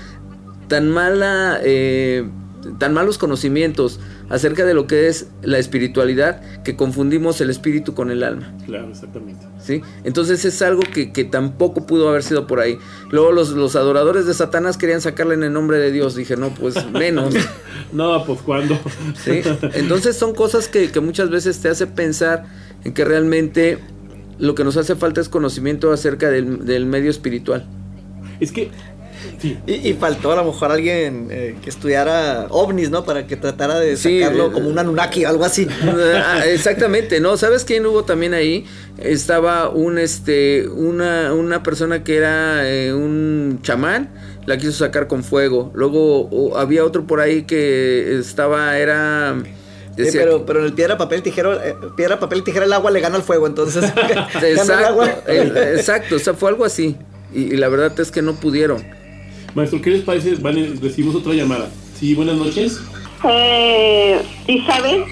[0.68, 2.30] tan mala, eh,
[2.78, 4.00] tan malos conocimientos
[4.30, 8.54] acerca de lo que es la espiritualidad que confundimos el espíritu con el alma.
[8.66, 9.46] Claro, exactamente.
[9.60, 9.82] ¿sí?
[10.04, 12.78] Entonces es algo que, que tampoco pudo haber sido por ahí.
[13.12, 16.16] Luego los, los adoradores de Satanás querían sacarle en el nombre de Dios.
[16.16, 17.34] Dije, no, pues menos.
[17.92, 18.78] No, pues cuando.
[19.24, 19.42] ¿sí?
[19.74, 22.46] Entonces son cosas que, que muchas veces te hace pensar
[22.84, 23.80] en que realmente
[24.38, 27.66] lo que nos hace falta es conocimiento acerca del, del medio espiritual.
[28.40, 28.70] Es que.
[29.42, 29.58] Sí.
[29.68, 33.04] Y, y faltó a lo mejor alguien eh, que estudiara ovnis, ¿no?
[33.04, 35.68] Para que tratara de Sí, sacarlo eh, como un Anunnaki o algo así.
[36.22, 37.38] Ah, Exactamente, ¿no?
[37.38, 38.66] ¿Sabes quién hubo también ahí?
[38.98, 44.10] Estaba un este una, una persona que era eh, un chamán,
[44.46, 45.72] la quiso sacar con fuego.
[45.74, 49.36] Luego oh, había otro por ahí que estaba era
[49.98, 53.02] Sí, pero, pero en el piedra, papel, tijera, eh, piedra, papel, tijera, el agua le
[53.02, 53.84] gana al fuego, entonces.
[54.42, 55.10] el exacto, agua.
[55.28, 56.96] eh, exacto, o sea, fue algo así.
[57.34, 58.84] Y, y la verdad es que no pudieron.
[59.56, 60.36] Maestro, ¿qué les parece?
[60.36, 61.70] Vale, recibimos otra llamada.
[61.96, 62.82] Sí, buenas noches.
[63.30, 65.04] Eh, Isabel,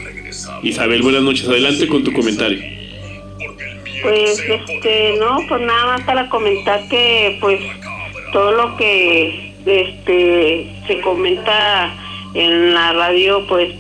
[0.64, 1.48] Isabel, buenas noches.
[1.48, 2.60] Adelante con tu comentario.
[4.02, 7.60] pues este, no, pues nada más para comentar que pues
[8.32, 11.94] todo lo que este se comenta
[12.34, 13.74] en la radio pues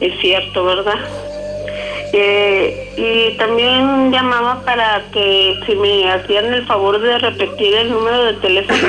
[0.00, 0.98] es cierto, ¿verdad?
[2.12, 8.24] Eh, y también llamaba para que si me hacían el favor de repetir el número
[8.24, 8.88] de teléfono.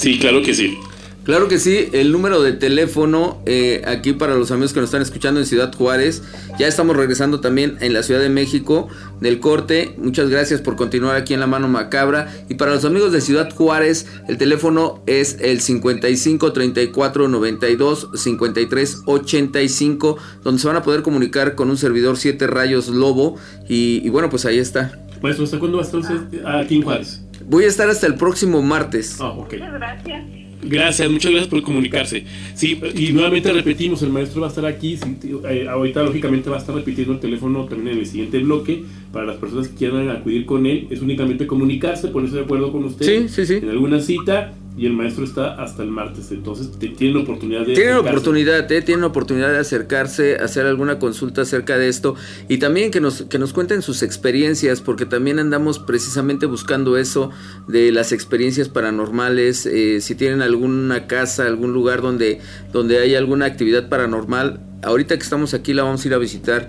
[0.00, 0.78] Sí, claro que sí.
[1.24, 5.02] Claro que sí, el número de teléfono eh, aquí para los amigos que nos están
[5.02, 6.22] escuchando en Ciudad Juárez.
[6.58, 8.88] Ya estamos regresando también en la Ciudad de México
[9.20, 9.94] del corte.
[9.98, 12.32] Muchas gracias por continuar aquí en la mano macabra.
[12.48, 19.02] Y para los amigos de Ciudad Juárez, el teléfono es el 55 34 92 53
[19.04, 23.36] 85, donde se van a poder comunicar con un servidor 7 Rayos Lobo.
[23.68, 24.98] Y, y bueno, pues ahí está.
[25.22, 27.22] Maestro, ¿hasta cuándo va a estar usted aquí en Juárez?
[27.48, 29.18] Voy a estar hasta el próximo martes.
[29.20, 29.52] Ah, ok.
[29.54, 30.24] Muchas gracias.
[30.62, 32.24] Gracias, muchas gracias por comunicarse.
[32.54, 34.98] Sí, y nuevamente repetimos, el maestro va a estar aquí.
[34.98, 35.16] sí,
[35.48, 38.82] eh, ahorita, lógicamente, va a estar repitiendo el teléfono también en el siguiente bloque.
[39.10, 42.84] Para las personas que quieran acudir con él, es únicamente comunicarse, ponerse de acuerdo con
[42.84, 43.54] usted Sí, sí, sí.
[43.54, 46.30] en alguna cita y el maestro está hasta el martes.
[46.30, 47.74] Entonces tienen la oportunidad de.
[47.74, 48.10] Tienen acercarse.
[48.10, 48.82] oportunidad, ¿eh?
[48.82, 52.14] tienen oportunidad de acercarse, hacer alguna consulta acerca de esto
[52.48, 57.30] y también que nos, que nos cuenten sus experiencias, porque también andamos precisamente buscando eso
[57.68, 62.40] de las experiencias paranormales, eh, si tienen alguna casa, algún lugar donde,
[62.72, 66.68] donde hay alguna actividad paranormal, ahorita que estamos aquí la vamos a ir a visitar,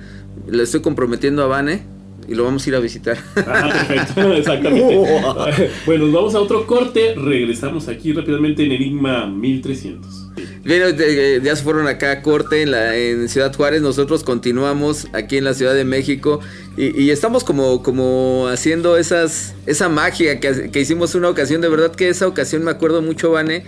[0.49, 3.17] le estoy comprometiendo a Vane y lo vamos a ir a visitar.
[3.47, 4.95] Ah, perfecto, exactamente.
[5.85, 7.15] bueno, nos vamos a otro corte.
[7.15, 10.27] Regresamos aquí rápidamente en Enigma 1300.
[10.63, 15.07] Bien, eh, ya se fueron acá a corte en, la, en Ciudad Juárez, nosotros continuamos
[15.13, 16.39] aquí en la Ciudad de México
[16.77, 21.69] y, y estamos como, como haciendo esas, esa magia que, que hicimos una ocasión, de
[21.69, 23.65] verdad que esa ocasión me acuerdo mucho, Vane,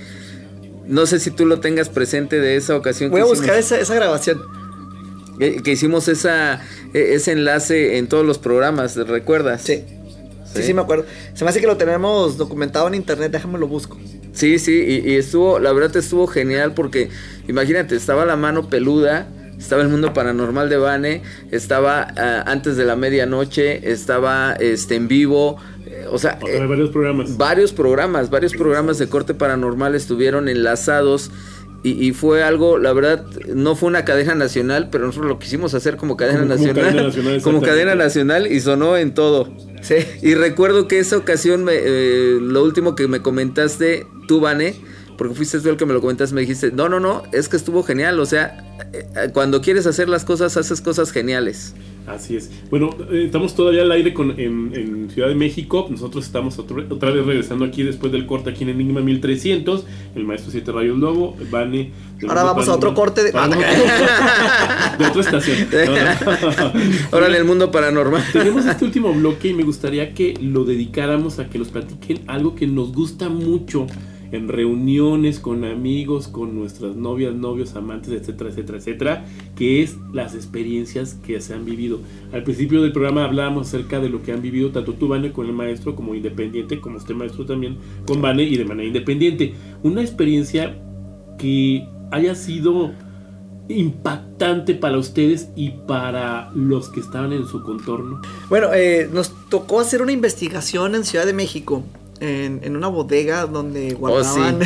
[0.88, 3.58] no sé si tú lo tengas presente de esa ocasión Voy que a hicimos, buscar
[3.60, 4.42] esa, esa grabación.
[5.40, 6.62] Que, que hicimos esa,
[6.94, 9.62] e- ese enlace en todos los programas, ¿recuerdas?
[9.62, 9.84] Sí.
[10.54, 11.06] Sí, sí, me acuerdo.
[11.34, 13.98] Se me hace que lo tenemos documentado en internet, déjame lo busco.
[14.34, 17.10] Sí, sí, y, y estuvo, la verdad estuvo genial porque,
[17.48, 19.28] imagínate, estaba la mano peluda,
[19.58, 25.08] estaba el mundo paranormal de Vane, estaba ah, antes de la medianoche, estaba este en
[25.08, 25.58] vivo,
[25.88, 27.38] eh, o sea, eh, varios programas.
[27.38, 31.32] varios programas, varios programas de corte paranormal estuvieron enlazados.
[31.84, 35.74] Y, y fue algo, la verdad, no fue una cadena nacional, pero nosotros lo quisimos
[35.74, 36.84] hacer como cadena Como- como nacional.
[36.86, 39.52] cadena nacional, como cadena nacional y sonó en todo.
[39.82, 39.96] Sí.
[40.22, 44.76] Y recuerdo que esa ocasión, me, eh, lo último que me comentaste, tú, Vane,
[45.18, 47.58] porque fuiste tú el que me lo comentaste, me dijiste, no, no, no, es que
[47.58, 51.74] estuvo genial, o sea, eh, eh, cuando quieres hacer las cosas, haces cosas geniales.
[52.06, 52.52] Así es.
[52.70, 55.88] Bueno, eh, estamos todavía al aire con, en, en Ciudad de México.
[55.90, 59.86] Nosotros estamos otro- otra vez regresando aquí después del corte aquí en Enigma 1300.
[60.14, 61.92] El maestro Siete Rayos Lobo, Vane.
[62.24, 65.68] Ahora Mundo vamos a otro corte de- Vamos a otro- de otra estación.
[67.14, 68.22] Ahora en el mundo paranormal.
[68.34, 72.54] Tenemos este último bloque y me gustaría que lo dedicáramos a que nos platiquen algo
[72.54, 73.88] que nos gusta mucho
[74.34, 79.26] en reuniones con amigos, con nuestras novias, novios, amantes, etcétera, etcétera, etcétera,
[79.56, 82.00] que es las experiencias que se han vivido.
[82.34, 85.46] Al principio del programa hablábamos acerca de lo que han vivido tanto tú, Vane, con
[85.46, 87.78] el maestro, como independiente, como este maestro también
[88.08, 89.54] con Vane y de manera independiente.
[89.84, 90.82] Una experiencia
[91.38, 92.92] que haya sido
[93.70, 98.20] impactante para ustedes y para los que estaban en su contorno.
[98.50, 101.84] Bueno, eh, nos tocó hacer una investigación en Ciudad de México.
[102.20, 104.60] En, en una bodega donde guardaban.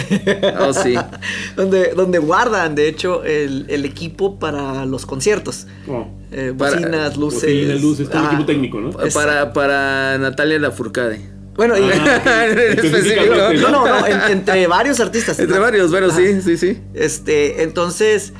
[0.60, 0.94] Oh, sí.
[1.56, 5.66] donde, donde guardan, de hecho, el, el equipo para los conciertos.
[5.88, 6.06] Oh.
[6.32, 7.42] Eh, Para- bocinas, luces.
[7.44, 8.92] Bocinas, luces, todo el ah, equipo técnico, ¿no?
[8.92, 11.22] Para, para Natalia Lafourcade.
[11.56, 12.46] Bueno, y- Ah.
[12.52, 13.24] En específico.
[13.36, 15.40] No, no, no, en- entre varios artistas.
[15.40, 15.62] Entre ¿no?
[15.64, 16.18] varios, bueno, Ajá.
[16.18, 16.78] sí, sí, sí.
[16.94, 18.34] Este, entonces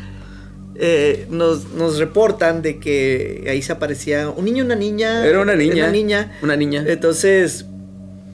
[0.76, 5.26] eh, nos, nos reportan de que ahí se aparecía un niño y una niña.
[5.26, 5.86] Era una niña.
[5.86, 6.38] Una niña.
[6.44, 6.84] Una niña.
[6.86, 7.66] Entonces,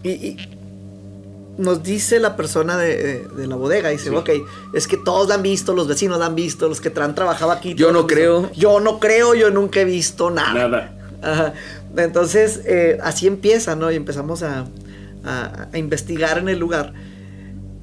[0.03, 0.37] y, y
[1.57, 4.15] nos dice la persona de, de- de la bodega, dice, Sí.
[4.15, 4.29] ok,
[4.73, 7.51] es que todos la han visto, los vecinos la han visto, los que han trabajado
[7.51, 7.75] aquí.
[7.75, 8.15] Yo no lo han visto".
[8.15, 8.51] creo.
[8.53, 10.53] Yo no creo, yo nunca he visto nada.
[10.67, 10.97] Nada.
[11.21, 11.53] Ajá.
[11.95, 13.91] Entonces, eh, así empieza, ¿no?
[13.91, 14.65] Y empezamos a,
[15.23, 16.93] a- a investigar en el lugar.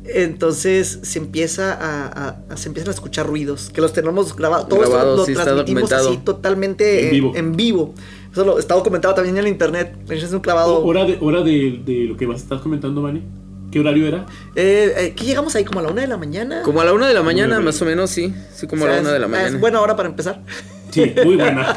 [0.05, 4.69] Entonces se empieza a, a- a- se empiezan a escuchar ruidos que los tenemos grabados.
[4.69, 7.33] Todo Grabados, esto lo sí, está transmitimos así totalmente En vivo.
[7.37, 7.95] en vivo.
[8.33, 9.95] Eso lo, está documentado también en el internet.
[10.09, 10.85] Es un clavado.
[10.85, 13.23] Hora de, hora de, de lo que vas a estar comentando, Vani.
[13.71, 14.27] ¿Qué horario era?
[14.57, 15.65] Eh, eh, ¿Qué llegamos ahí?
[15.65, 16.63] ¿Como a la una de la mañana?
[16.63, 18.35] Como a la una de la mañana, Muy más o menos, sí.
[18.55, 19.49] Sí, como O sea, a la una de la es- mañana.
[19.49, 20.43] Es buena hora para empezar.
[20.91, 21.73] Sí, muy buena.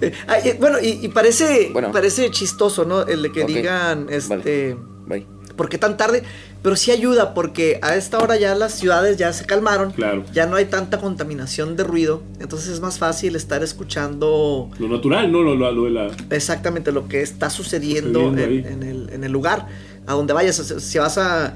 [0.00, 1.92] Eh, ah, bueno, y, y parece, Bueno.
[1.92, 3.02] parece chistoso, ¿no?
[3.02, 5.26] El de que digan, este, Bye.
[5.56, 6.24] ¿por qué tan tarde?
[6.60, 9.90] Pero sí ayuda porque a esta hora ya las ciudades ya se calmaron.
[9.92, 10.24] Claro.
[10.32, 12.22] Ya no hay tanta contaminación de ruido.
[12.40, 15.42] Entonces es más fácil estar escuchando Lo natural, ¿no?
[15.42, 16.10] Lo, lo, lo de la.
[16.30, 18.72] exactamente lo que está sucediendo, Sucediendo ahí.
[18.74, 19.66] en, en el, en el lugar.
[20.06, 20.58] A donde vayas.
[20.60, 21.54] O sea, Si vas a,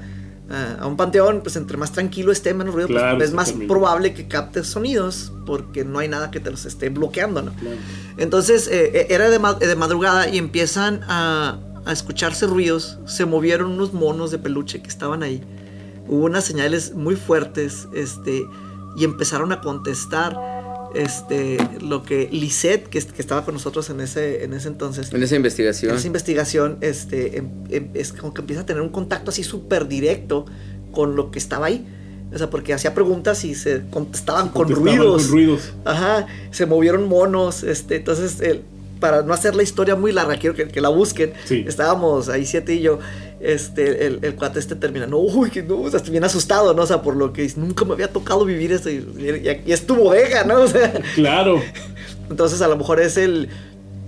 [0.49, 4.13] a, a un panteón, pues entre más tranquilo esté, menos ruido, pues, es más probable
[4.13, 7.53] que captes sonidos porque no hay nada que te los esté bloqueando, ¿no?
[7.53, 7.75] Claro.
[8.17, 12.97] Entonces eh, eh, era de, ma- de madrugada y empiezan a, a escucharse ruidos.
[13.05, 15.43] Se movieron unos monos de peluche que estaban ahí.
[16.07, 18.45] Hubo unas señales muy fuertes este,
[18.95, 20.56] y empezaron a contestar
[20.95, 25.21] este, lo que Lisette, que, que estaba con nosotros en ese, en ese entonces, En
[25.21, 25.91] esa investigación.
[25.91, 29.43] en esa investigación, este, em- em- es como que empieza a tener un contacto así
[29.43, 30.45] súper directo
[30.91, 31.85] con lo que estaba ahí.
[32.33, 35.21] O sea, porque hacía preguntas y se contestaban con Contestaban ruidos.
[35.23, 35.73] Con ruidos.
[35.85, 38.61] Ajá, se movieron monos, este, entonces, el-
[38.99, 41.31] para no hacer la historia muy larga, quiero que, que la busquen.
[41.45, 41.63] Sí.
[41.67, 42.97] Estábamos ahí siete y yo,
[43.39, 46.73] este, el, el cuate este termina, no, uy, que no, o sea, estoy bien asustado,
[46.73, 46.81] ¿no?
[46.83, 49.71] O sea, por lo que dice, nunca me había tocado vivir esto y, y- y
[49.71, 50.61] es tu bodega, ¿no?
[50.61, 51.61] O sea, Claro.
[52.29, 53.49] entonces a lo mejor es el,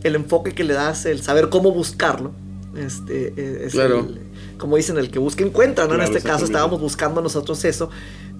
[0.03, 2.31] el enfoque que le das, el saber cómo buscarlo.
[2.77, 3.99] Este, eh, es Claro.
[3.99, 4.19] el-
[4.57, 5.91] como dicen, el que busca encuentra, ¿no?
[5.95, 7.89] Claro, en este caso estábamos buscando nosotros eso,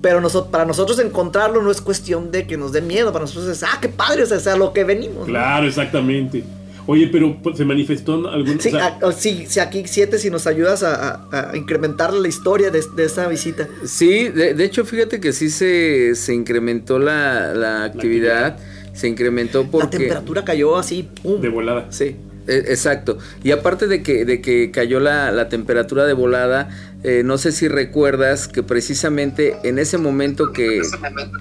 [0.01, 3.47] pero nosotros, para nosotros encontrarlo no es cuestión de que nos dé miedo, para nosotros
[3.49, 5.19] es, ah, qué padre, o sea, es a lo que venimos.
[5.19, 5.25] ¿no?
[5.25, 6.43] Claro, exactamente.
[6.91, 8.59] Oye, pero pues, se manifestó en algún.
[8.59, 12.11] Sí, o sea, a- sí, sí, aquí siete, si nos ayudas a, a- a incrementar
[12.13, 13.67] la historia de, de esa visita.
[13.85, 18.57] Sí, de, de hecho, fíjate que sí se, se incrementó la, la actividad,
[18.93, 19.97] se incrementó La porque...
[19.97, 21.39] temperatura cayó así, pum.
[21.39, 21.85] de volada.
[21.91, 22.15] Sí.
[22.47, 23.19] E- Exacto.
[23.43, 26.69] Y aparte de que, de que cayó la, la temperatura de volada,
[27.03, 30.81] eh, no sé si recuerdas que precisamente en ese momento que,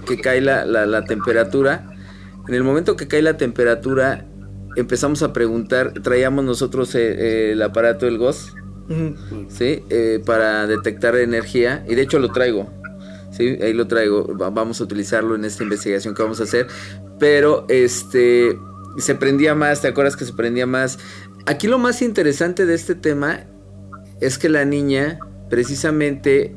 [0.06, 1.88] que cae la, la- la temperatura,
[2.46, 4.26] en el momento que cae la temperatura,
[4.76, 8.54] empezamos a preguntar, traíamos nosotros eh, eh, el aparato del GOS.
[9.48, 9.84] ¿sí?
[9.90, 12.70] Eh, para detectar energía, y de hecho lo traigo.
[13.30, 14.36] Sí, ahí lo traigo.
[14.38, 16.66] Va- Vamos a utilizarlo en esta investigación que vamos a hacer.
[17.18, 18.56] Pero este
[18.96, 20.98] se prendía más, ¿te acuerdas que se prendía más?
[21.46, 23.44] Aquí lo más interesante de este tema
[24.20, 25.18] es que la niña
[25.50, 26.56] precisamente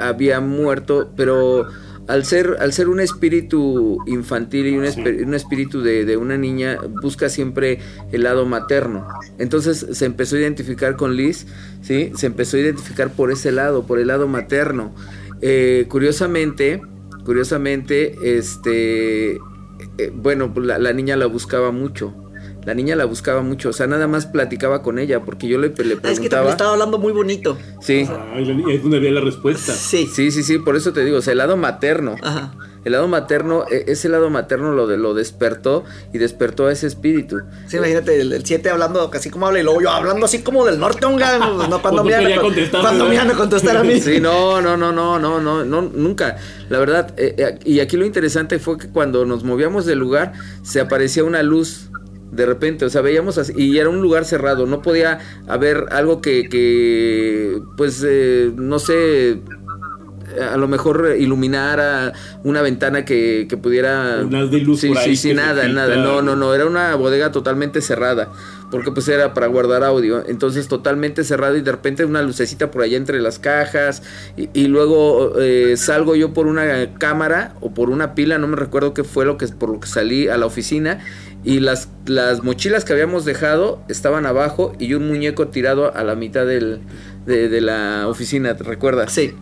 [0.00, 1.66] había muerto, pero
[2.08, 7.28] al ser, al ser un espíritu infantil y un, espíritu de, de una niña, busca
[7.28, 7.80] siempre
[8.12, 9.06] el lado materno.
[9.38, 11.46] Entonces se empezó a identificar con Liz,
[11.82, 12.10] ¿sí?
[12.16, 14.94] Se empezó a identificar por ese lado, por el lado materno.
[15.42, 16.80] Eh, curiosamente,
[17.24, 19.34] curiosamente, este,
[19.98, 22.14] eh, bueno, pues la, la niña la buscaba mucho.
[22.68, 25.68] La niña la buscaba mucho, o sea, nada más platicaba con ella, porque yo le,
[25.68, 25.88] le Ah, es
[26.20, 26.50] que preguntaba.
[26.50, 27.56] estaba hablando muy bonito.
[27.80, 28.38] Sí, la-
[28.70, 29.72] es donde había la respuesta.
[29.72, 30.06] Sí.
[30.14, 32.16] sí, sí, sí, por eso te digo, o sea, el lado materno.
[32.22, 32.52] Ajá.
[32.84, 36.86] El lado materno, e- ese lado materno lo, de, lo despertó y despertó a ese
[36.86, 37.38] espíritu.
[37.68, 40.78] Sí, imagínate el 7 hablando casi como habla y luego yo hablando así como del
[40.78, 43.98] norte un no, no, cuando me iban a contestar a mí.
[43.98, 46.36] Sí, no, no, no, no, no, no, no, nunca.
[46.68, 50.34] La verdad, eh, eh, y aquí lo interesante fue que cuando nos movíamos del lugar,
[50.62, 51.88] se aparecía una luz
[52.30, 56.20] de repente, o sea, veíamos así, y era un lugar cerrado, no podía haber algo
[56.20, 59.40] que, que pues, eh, no sé,
[60.40, 62.12] a lo mejor iluminara
[62.44, 64.20] una ventana que, que pudiera...
[64.22, 66.66] Un haz de luz sí, por ahí sí, sí, nada, nada, no, no, no, era
[66.66, 68.30] una bodega totalmente cerrada,
[68.70, 72.82] porque pues era para guardar audio, entonces totalmente cerrado y de repente una lucecita por
[72.82, 74.02] allá entre las cajas
[74.36, 78.56] y, y luego eh, salgo yo por una cámara o por una pila, no me
[78.56, 81.00] recuerdo qué fue lo que por lo que salí a la oficina
[81.48, 86.14] y las, las mochilas que habíamos dejado estaban abajo y un muñeco tirado a la
[86.14, 86.80] mitad del,
[87.24, 89.10] de, de la oficina, ¿te recuerdas?
[89.14, 89.32] Sí.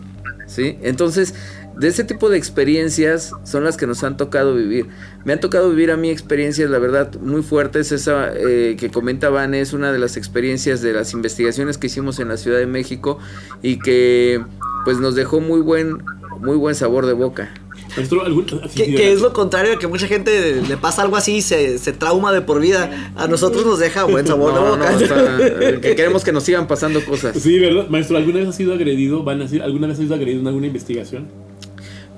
[0.45, 0.77] ¿sí?
[0.83, 1.33] Entonces,
[1.77, 4.87] de ese tipo de experiencias son las que nos han tocado vivir.
[5.25, 7.91] Me han tocado vivir a mí experiencias, la verdad, muy fuertes.
[7.91, 12.19] Esa eh, que comenta Van es una de las experiencias de las investigaciones que hicimos
[12.21, 13.19] en la Ciudad de México
[13.61, 14.41] y que
[14.85, 16.05] pues nos dejó muy buen,
[16.39, 17.53] muy buen sabor de boca.
[17.95, 21.37] Maestro, algún- así, Que, que es lo contrario, que mucha gente le pasa algo así
[21.37, 23.11] y se, se trauma de por vida.
[23.15, 24.91] A nosotros nos deja buen sabor No, boca.
[24.91, 24.99] no,
[25.81, 27.37] que queremos que nos sigan pasando cosas.
[27.37, 27.87] Sí, ¿verdad?
[27.89, 29.23] Maestro, ¿alguna vez ha sido agredido?
[29.23, 31.27] ¿Van a decir, ¿Alguna vez ha sido agredido en alguna investigación?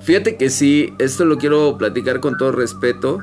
[0.02, 3.20] Fíjate que sí, esto lo quiero platicar con todo respeto.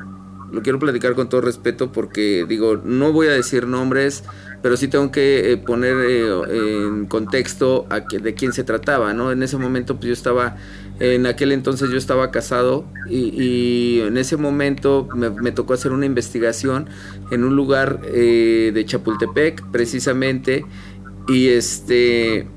[0.51, 4.23] Lo quiero platicar con todo respeto porque digo, no voy a decir nombres,
[4.61, 6.29] pero sí tengo que eh, poner eh,
[6.87, 9.33] en contexto a que, de quién se trataba, ¿no?
[9.33, 10.55] En ese momento pues yo estaba,
[10.99, 15.91] en aquel entonces yo estaba casado y, y en ese momento me, me tocó hacer
[15.91, 16.87] una investigación
[17.31, 20.65] en un lugar eh, de Chapultepec precisamente
[21.27, 22.47] y este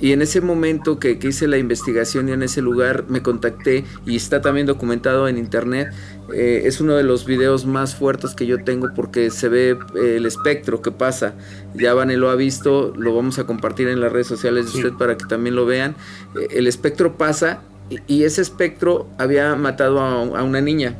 [0.00, 3.84] y en ese momento que, que hice la investigación y en ese lugar me contacté
[4.04, 5.88] y está también documentado en internet.
[6.34, 10.16] eh, es uno de los videos más fuertes que yo tengo porque se ve eh,
[10.16, 11.34] el espectro que pasa.
[11.74, 14.78] Ya Vane lo ha visto, lo vamos a compartir en las redes sociales de Sí.
[14.78, 15.94] usted para que también lo vean.
[16.34, 20.96] Eh, el espectro pasa y, ese espectro había matado a, a una niña.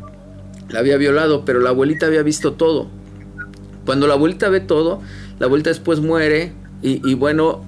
[0.69, 2.89] La había violado, pero la abuelita había visto todo.
[3.85, 5.01] Cuando la abuelita ve todo,
[5.39, 7.65] la abuelita después muere y, y bueno,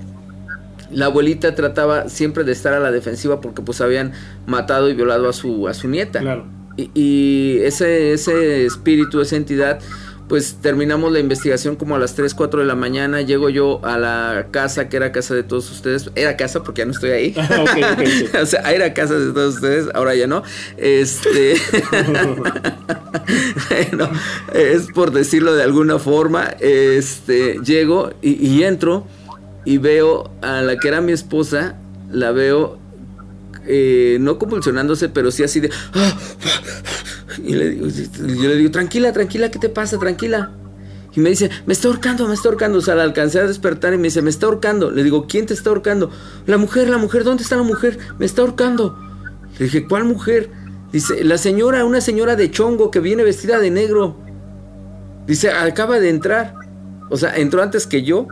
[0.90, 4.12] la abuelita trataba siempre de estar a la defensiva porque pues habían
[4.46, 6.20] matado y violado a su, a su nieta.
[6.20, 6.46] Claro.
[6.76, 9.80] Y, y ese, ese espíritu, esa entidad,
[10.28, 13.20] pues terminamos la investigación como a las 3, 4 de la mañana.
[13.22, 16.10] Llego yo a la casa, que era casa de todos ustedes.
[16.16, 17.34] Era casa porque ya no estoy ahí.
[17.48, 17.64] Ah,
[18.42, 20.42] o sea, era casa de todos ustedes, ahora ya no.
[20.76, 21.54] Este.
[23.70, 24.10] bueno,
[24.52, 26.54] es por decirlo de alguna forma.
[26.60, 27.58] Este.
[27.64, 29.06] Llego y, y entro
[29.64, 31.76] y veo a la que era mi esposa,
[32.10, 32.78] la veo.
[33.66, 35.70] eh, no convulsionándose, pero sí así de.
[37.44, 39.98] Y le digo, yo le digo, tranquila, tranquila, ¿qué te pasa?
[39.98, 40.52] Tranquila.
[41.14, 42.78] Y me dice, me está ahorcando, me está ahorcando.
[42.78, 44.90] O sea, la alcancé a despertar y me dice, me está ahorcando.
[44.90, 46.10] Le digo, ¿quién te está ahorcando?
[46.46, 47.98] La mujer, la mujer, ¿dónde está la mujer?
[48.18, 48.98] Me está ahorcando.
[49.58, 50.50] Le dije, ¿cuál mujer?
[50.92, 54.16] Dice, la señora, una señora de chongo que viene vestida de negro.
[55.26, 56.54] Dice, acaba de entrar.
[57.08, 58.26] O sea, entró antes que yo.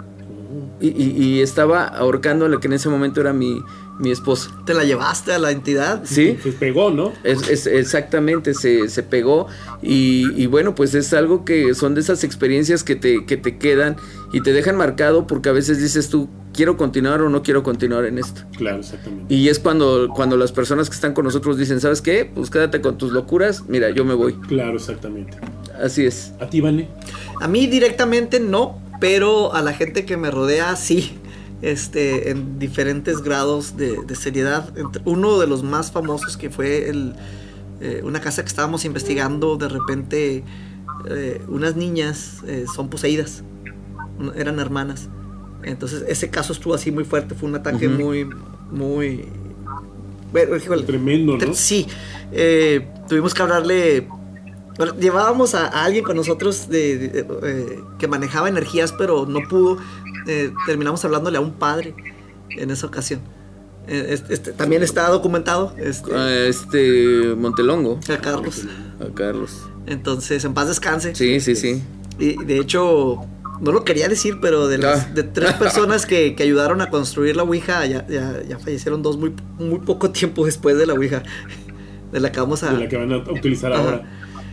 [0.80, 3.60] y, y- estaba ahorcando a la que en ese momento era mi,
[3.98, 4.50] mi esposa.
[4.66, 6.02] ¿Te la llevaste a la entidad?
[6.04, 6.36] ¿Sí?
[6.42, 7.12] Se pegó, ¿no?
[7.22, 9.46] Es, es- exactamente, se, se pegó
[9.82, 13.56] y, y bueno, pues es algo que son de esas experiencias que te, que te
[13.58, 13.96] quedan
[14.32, 18.04] y te dejan marcado porque a veces dices tú, quiero continuar o no quiero continuar
[18.04, 18.42] en esto.
[18.56, 19.32] Claro, exactamente.
[19.32, 22.28] Y es cuando, cuando las personas que están con nosotros dicen, ¿sabes qué?
[22.32, 24.34] Pues quédate con tus locuras, mira, yo me voy.
[24.48, 25.36] Claro, exactamente.
[25.80, 26.32] Así es.
[26.40, 26.88] ¿A ti, Vane?
[27.40, 31.16] A mí directamente no, pero a la gente que me rodea sí.
[31.62, 34.70] Este, en diferentes grados de, de seriedad.
[35.04, 37.14] Uno de los más famosos que fue el,
[37.80, 40.44] eh, una casa que estábamos investigando, de repente
[41.08, 43.44] eh, unas niñas eh, son poseídas,
[44.36, 45.08] eran hermanas.
[45.62, 48.28] Entonces ese caso estuvo así muy fuerte, fue un ataque muy,
[48.70, 49.24] muy...
[50.30, 51.54] Bueno, híjole, Tremendo, ¿no?
[51.54, 51.86] Sí,
[52.32, 54.08] eh, tuvimos que hablarle.
[55.00, 59.78] llevábamos a, a alguien con nosotros de, de- eh, que manejaba energías, pero no pudo.
[60.26, 61.94] Eh, terminamos hablándole a un padre
[62.50, 63.20] en esa ocasión.
[63.86, 65.74] Eh, este, este, también está documentado.
[65.78, 68.62] Este, A este Montelongo, a Carlos.
[69.00, 69.50] a Carlos.
[69.86, 71.14] Entonces, en paz descanse.
[71.14, 71.82] Sí, sí, sí.
[72.18, 73.18] Y de hecho,
[73.60, 75.10] no lo quería decir, pero de, las, Ah.
[75.14, 79.18] de tres personas que, que ayudaron a construir la Ouija, ya, ya, ya fallecieron dos
[79.18, 81.22] muy, muy poco tiempo después de la Ouija.
[82.12, 82.72] De la que vamos a.
[82.72, 83.82] de la que van a utilizar Ajá.
[83.82, 84.02] ahora.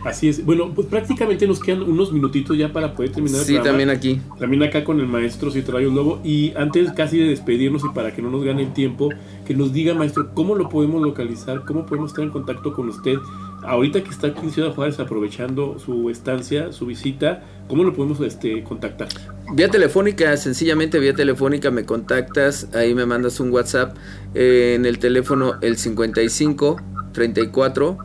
[0.04, 0.44] Así es.
[0.44, 4.20] Bueno, pues prácticamente nos quedan unos minutitos ya para poder terminar Sí, también aquí.
[4.38, 6.20] También acá con el maestro Citrayo Lobo.
[6.24, 9.10] Y antes casi de despedirnos y para que no nos gane el tiempo,
[9.46, 13.16] que nos diga, maestro, cómo lo podemos localizar, cómo podemos estar en contacto con usted.
[13.62, 18.20] Ahorita que está aquí en Ciudad Juárez aprovechando su estancia, su visita, ¿cómo lo podemos
[18.20, 19.08] este, contactar?
[19.54, 23.96] Vía telefónica, sencillamente vía telefónica me contactas, ahí me mandas un WhatsApp
[24.34, 26.80] eh, en el teléfono el 55
[27.12, 27.98] 34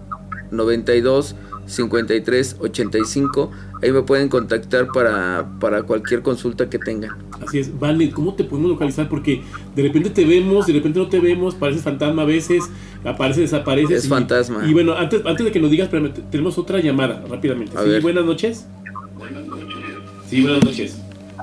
[0.51, 1.35] 92
[1.67, 3.51] 53 85.
[3.83, 7.11] Ahí me pueden contactar para, para cualquier consulta que tengan.
[7.45, 9.07] Así es, Vale, ¿cómo te podemos localizar?
[9.07, 9.41] Porque
[9.75, 12.63] de repente te vemos, de repente no te vemos, pareces fantasma a veces,
[13.05, 13.99] aparece, desapareces.
[13.99, 14.67] Es y- fantasma.
[14.67, 15.89] Y bueno, antes, antes de que nos digas,
[16.31, 17.77] tenemos otra llamada rápidamente.
[17.77, 18.01] A sí, ver.
[18.01, 18.65] buenas noches.
[20.27, 21.01] Sí, buenas noches.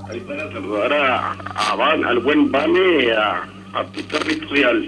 [0.09, 4.85] Ahí para saludar a, a Van- al buen Vane, a, a tu perrito y al,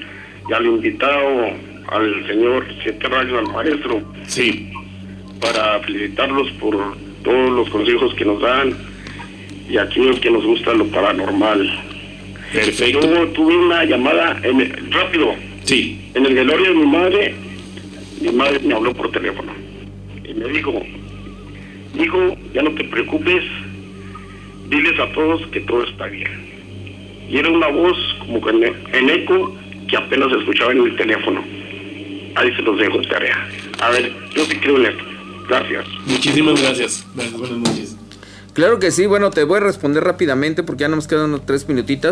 [0.48, 1.46] y al invitado,
[1.88, 4.70] al señor Siete Rayos, al maestro, Sí.
[5.40, 6.76] Para felicitarlos por
[7.22, 8.74] todos los consejos que nos dan
[9.68, 11.68] y aquellos que nos gusta lo paranormal.
[12.52, 13.00] Perfecto.
[13.00, 15.34] Yo tuve una llamada en el- rápido
[15.64, 16.10] Sí.
[16.14, 17.34] en el velorio de mi madre.
[18.20, 19.52] Mi madre me habló por teléfono
[20.24, 20.82] y me dijo,
[21.98, 23.42] hijo, ya no te preocupes,
[24.68, 26.30] diles a todos que todo está bien.
[27.28, 28.50] Y era una voz como que
[28.98, 29.54] en, eco
[29.88, 31.42] que apenas escuchaba en el teléfono.
[32.36, 33.48] Ahí se los dejo de tarea.
[33.80, 35.04] A ver, yo sí creo en esto.
[35.48, 35.86] Gracias.
[36.06, 37.06] Muchísimas gracias.
[37.14, 37.96] Buenas noches.
[38.56, 41.66] Claro que sí, bueno, te voy a responder rápidamente porque ya nos quedan tres.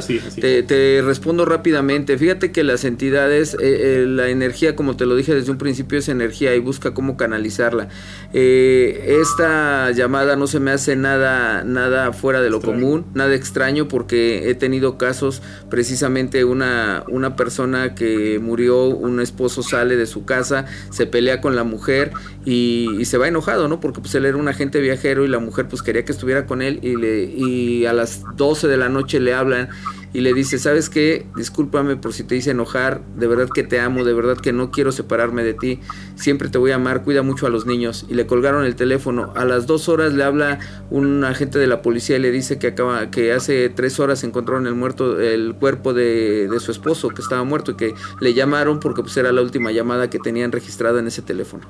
[0.04, 2.18] Sí, así te, te respondo rápidamente.
[2.18, 5.98] Fíjate que las entidades, eh, eh, la energía, como te lo dije desde un principio,
[5.98, 7.88] es energía y busca cómo canalizarla.
[8.34, 12.78] Eh, esta llamada no se me hace nada, nada fuera de lo Extraño.
[12.78, 15.40] común, nada extraño porque he tenido casos,
[15.70, 21.56] precisamente una, una persona que murió, un esposo sale de su casa, se pelea con
[21.56, 22.12] la mujer
[22.44, 23.80] y, y se va enojado, ¿no?
[23.80, 26.60] Porque pues él era un agente viajero y la mujer pues quería que estuviera con
[26.60, 29.68] él y, le, y a las 12 de la noche le hablan
[30.14, 31.26] y le dice, ¿sabes qué?
[31.34, 34.70] Discúlpame por si te hice enojar, de verdad que te amo, de verdad que no
[34.70, 35.80] quiero separarme de ti,
[36.14, 38.06] siempre te voy a amar, cuida mucho a los niños.
[38.08, 39.32] Y le colgaron el teléfono.
[39.34, 42.68] A las dos horas le habla un agente de la policía y le dice que
[42.68, 47.20] acaba, que hace tres horas encontraron el muerto, el cuerpo de, de su esposo que
[47.20, 51.00] estaba muerto y que le llamaron porque pues era la última llamada que tenían registrada
[51.00, 51.64] en ese teléfono.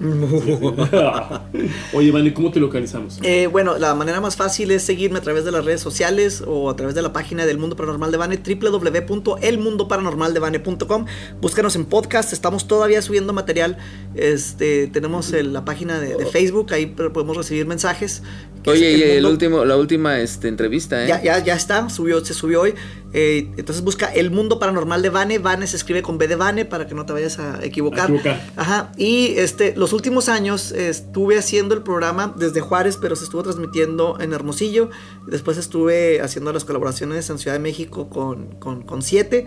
[1.92, 3.18] Oye, Vane, ¿cómo te localizamos?
[3.22, 6.70] Eh, bueno, la manera más fácil es seguirme a través de las redes sociales o
[6.70, 11.06] a través de la página del Mundo Paranormal de Bane, www.elmundoparanormaldevane.com.
[11.40, 13.78] Búscanos en podcast, estamos todavía subiendo material.
[14.14, 18.22] Este, tenemos el- la página de, de Facebook, ahí podemos recibir mensajes.
[18.66, 21.08] Oye, y el mundo- último, la última este, entrevista, ¿eh?
[21.08, 22.74] Ya, ya, ya está, subió, se subió hoy.
[23.14, 25.38] Eh, entonces busca El Mundo Paranormal de Vane.
[25.38, 28.10] Vane se escribe con B de Vane para que no te vayas a equivocar.
[28.56, 28.92] Ajá.
[28.96, 34.18] Y este, los últimos años estuve haciendo el programa desde Juárez, pero se estuvo transmitiendo
[34.20, 34.90] en Hermosillo.
[35.26, 39.46] Después estuve haciendo las colaboraciones en Ciudad de México con, con, con Siete.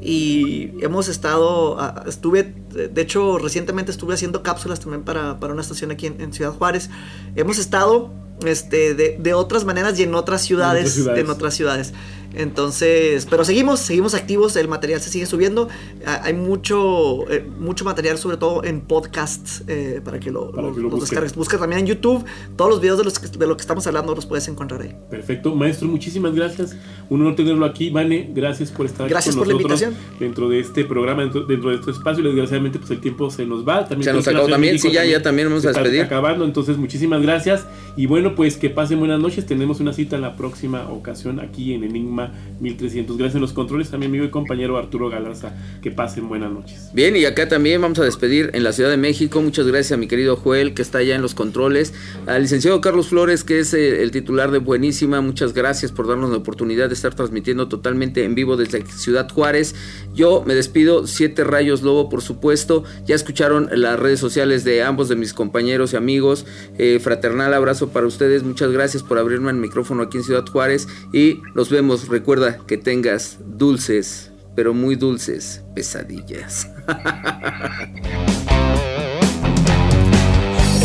[0.00, 5.90] Y hemos estado, estuve, de hecho, recientemente estuve haciendo cápsulas también para, para una estación
[5.90, 6.88] aquí en, en Ciudad Juárez.
[7.36, 8.10] Hemos estado
[8.44, 10.94] este, de, de otras maneras y en otras ciudades.
[10.94, 11.22] ciudades.
[11.22, 11.92] En otras ciudades.
[12.34, 15.68] Entonces, pero seguimos, seguimos activos, el material se sigue subiendo.
[16.06, 20.68] Ah, Hay mucho, eh, mucho material, sobre todo en podcast, eh, para que lo, Para
[20.68, 21.00] lo- que lo los busquen.
[21.00, 21.34] descargues.
[21.34, 22.24] Busca también en YouTube.
[22.56, 24.94] Todos los videos de, los que- de lo que estamos hablando los puedes encontrar ahí.
[25.10, 26.76] Perfecto, maestro, muchísimas gracias.
[27.08, 27.90] Un honor tenerlo aquí.
[27.90, 30.18] Vane, gracias por estar Gracias aquí por con la nosotros invitación.
[30.20, 32.22] dentro de este programa, dentro, dentro de este espacio.
[32.22, 33.86] Desgraciadamente, pues el tiempo se nos va.
[33.88, 36.02] También Se nos la acabó también, México sí, ya- ya también vamos a está despedir.
[36.04, 37.66] acabando, entonces muchísimas gracias.
[37.96, 39.44] Y bueno, pues que pasen buenas noches.
[39.46, 42.21] Tenemos una cita en la próxima ocasión aquí en Enigma
[42.60, 43.16] 1300.
[43.16, 45.54] Gracias a los controles a mi amigo y compañero Arturo Galarza.
[45.82, 46.90] Que pasen buenas noches.
[46.94, 49.42] Bien, y acá también vamos a despedir en la Ciudad de México.
[49.42, 51.92] Muchas gracias a mi querido Joel, que está allá en los controles.
[52.26, 55.20] Al licenciado Carlos Flores, que es eh, el titular de Buenísima.
[55.20, 59.74] Muchas gracias por darnos la oportunidad de estar transmitiendo totalmente en vivo desde Ciudad Juárez.
[60.14, 62.84] Yo me despido, Siete Rayos Lobo, por supuesto.
[63.06, 66.46] Ya escucharon las redes sociales de ambos de mis compañeros y amigos.
[66.78, 68.42] Eh, fraternal abrazo para ustedes.
[68.42, 70.86] Muchas gracias por abrirme el micrófono aquí en Ciudad Juárez.
[71.12, 72.08] Y nos vemos.
[72.12, 76.68] Recuerda que tengas dulces, pero muy dulces pesadillas.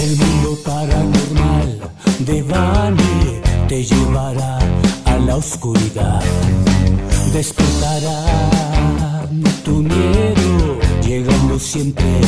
[0.01, 1.81] El mundo paranormal
[2.19, 4.57] de Bani te llevará
[5.03, 6.23] a la oscuridad.
[7.33, 9.27] Despertará
[9.65, 12.21] tu miedo, llegando siempre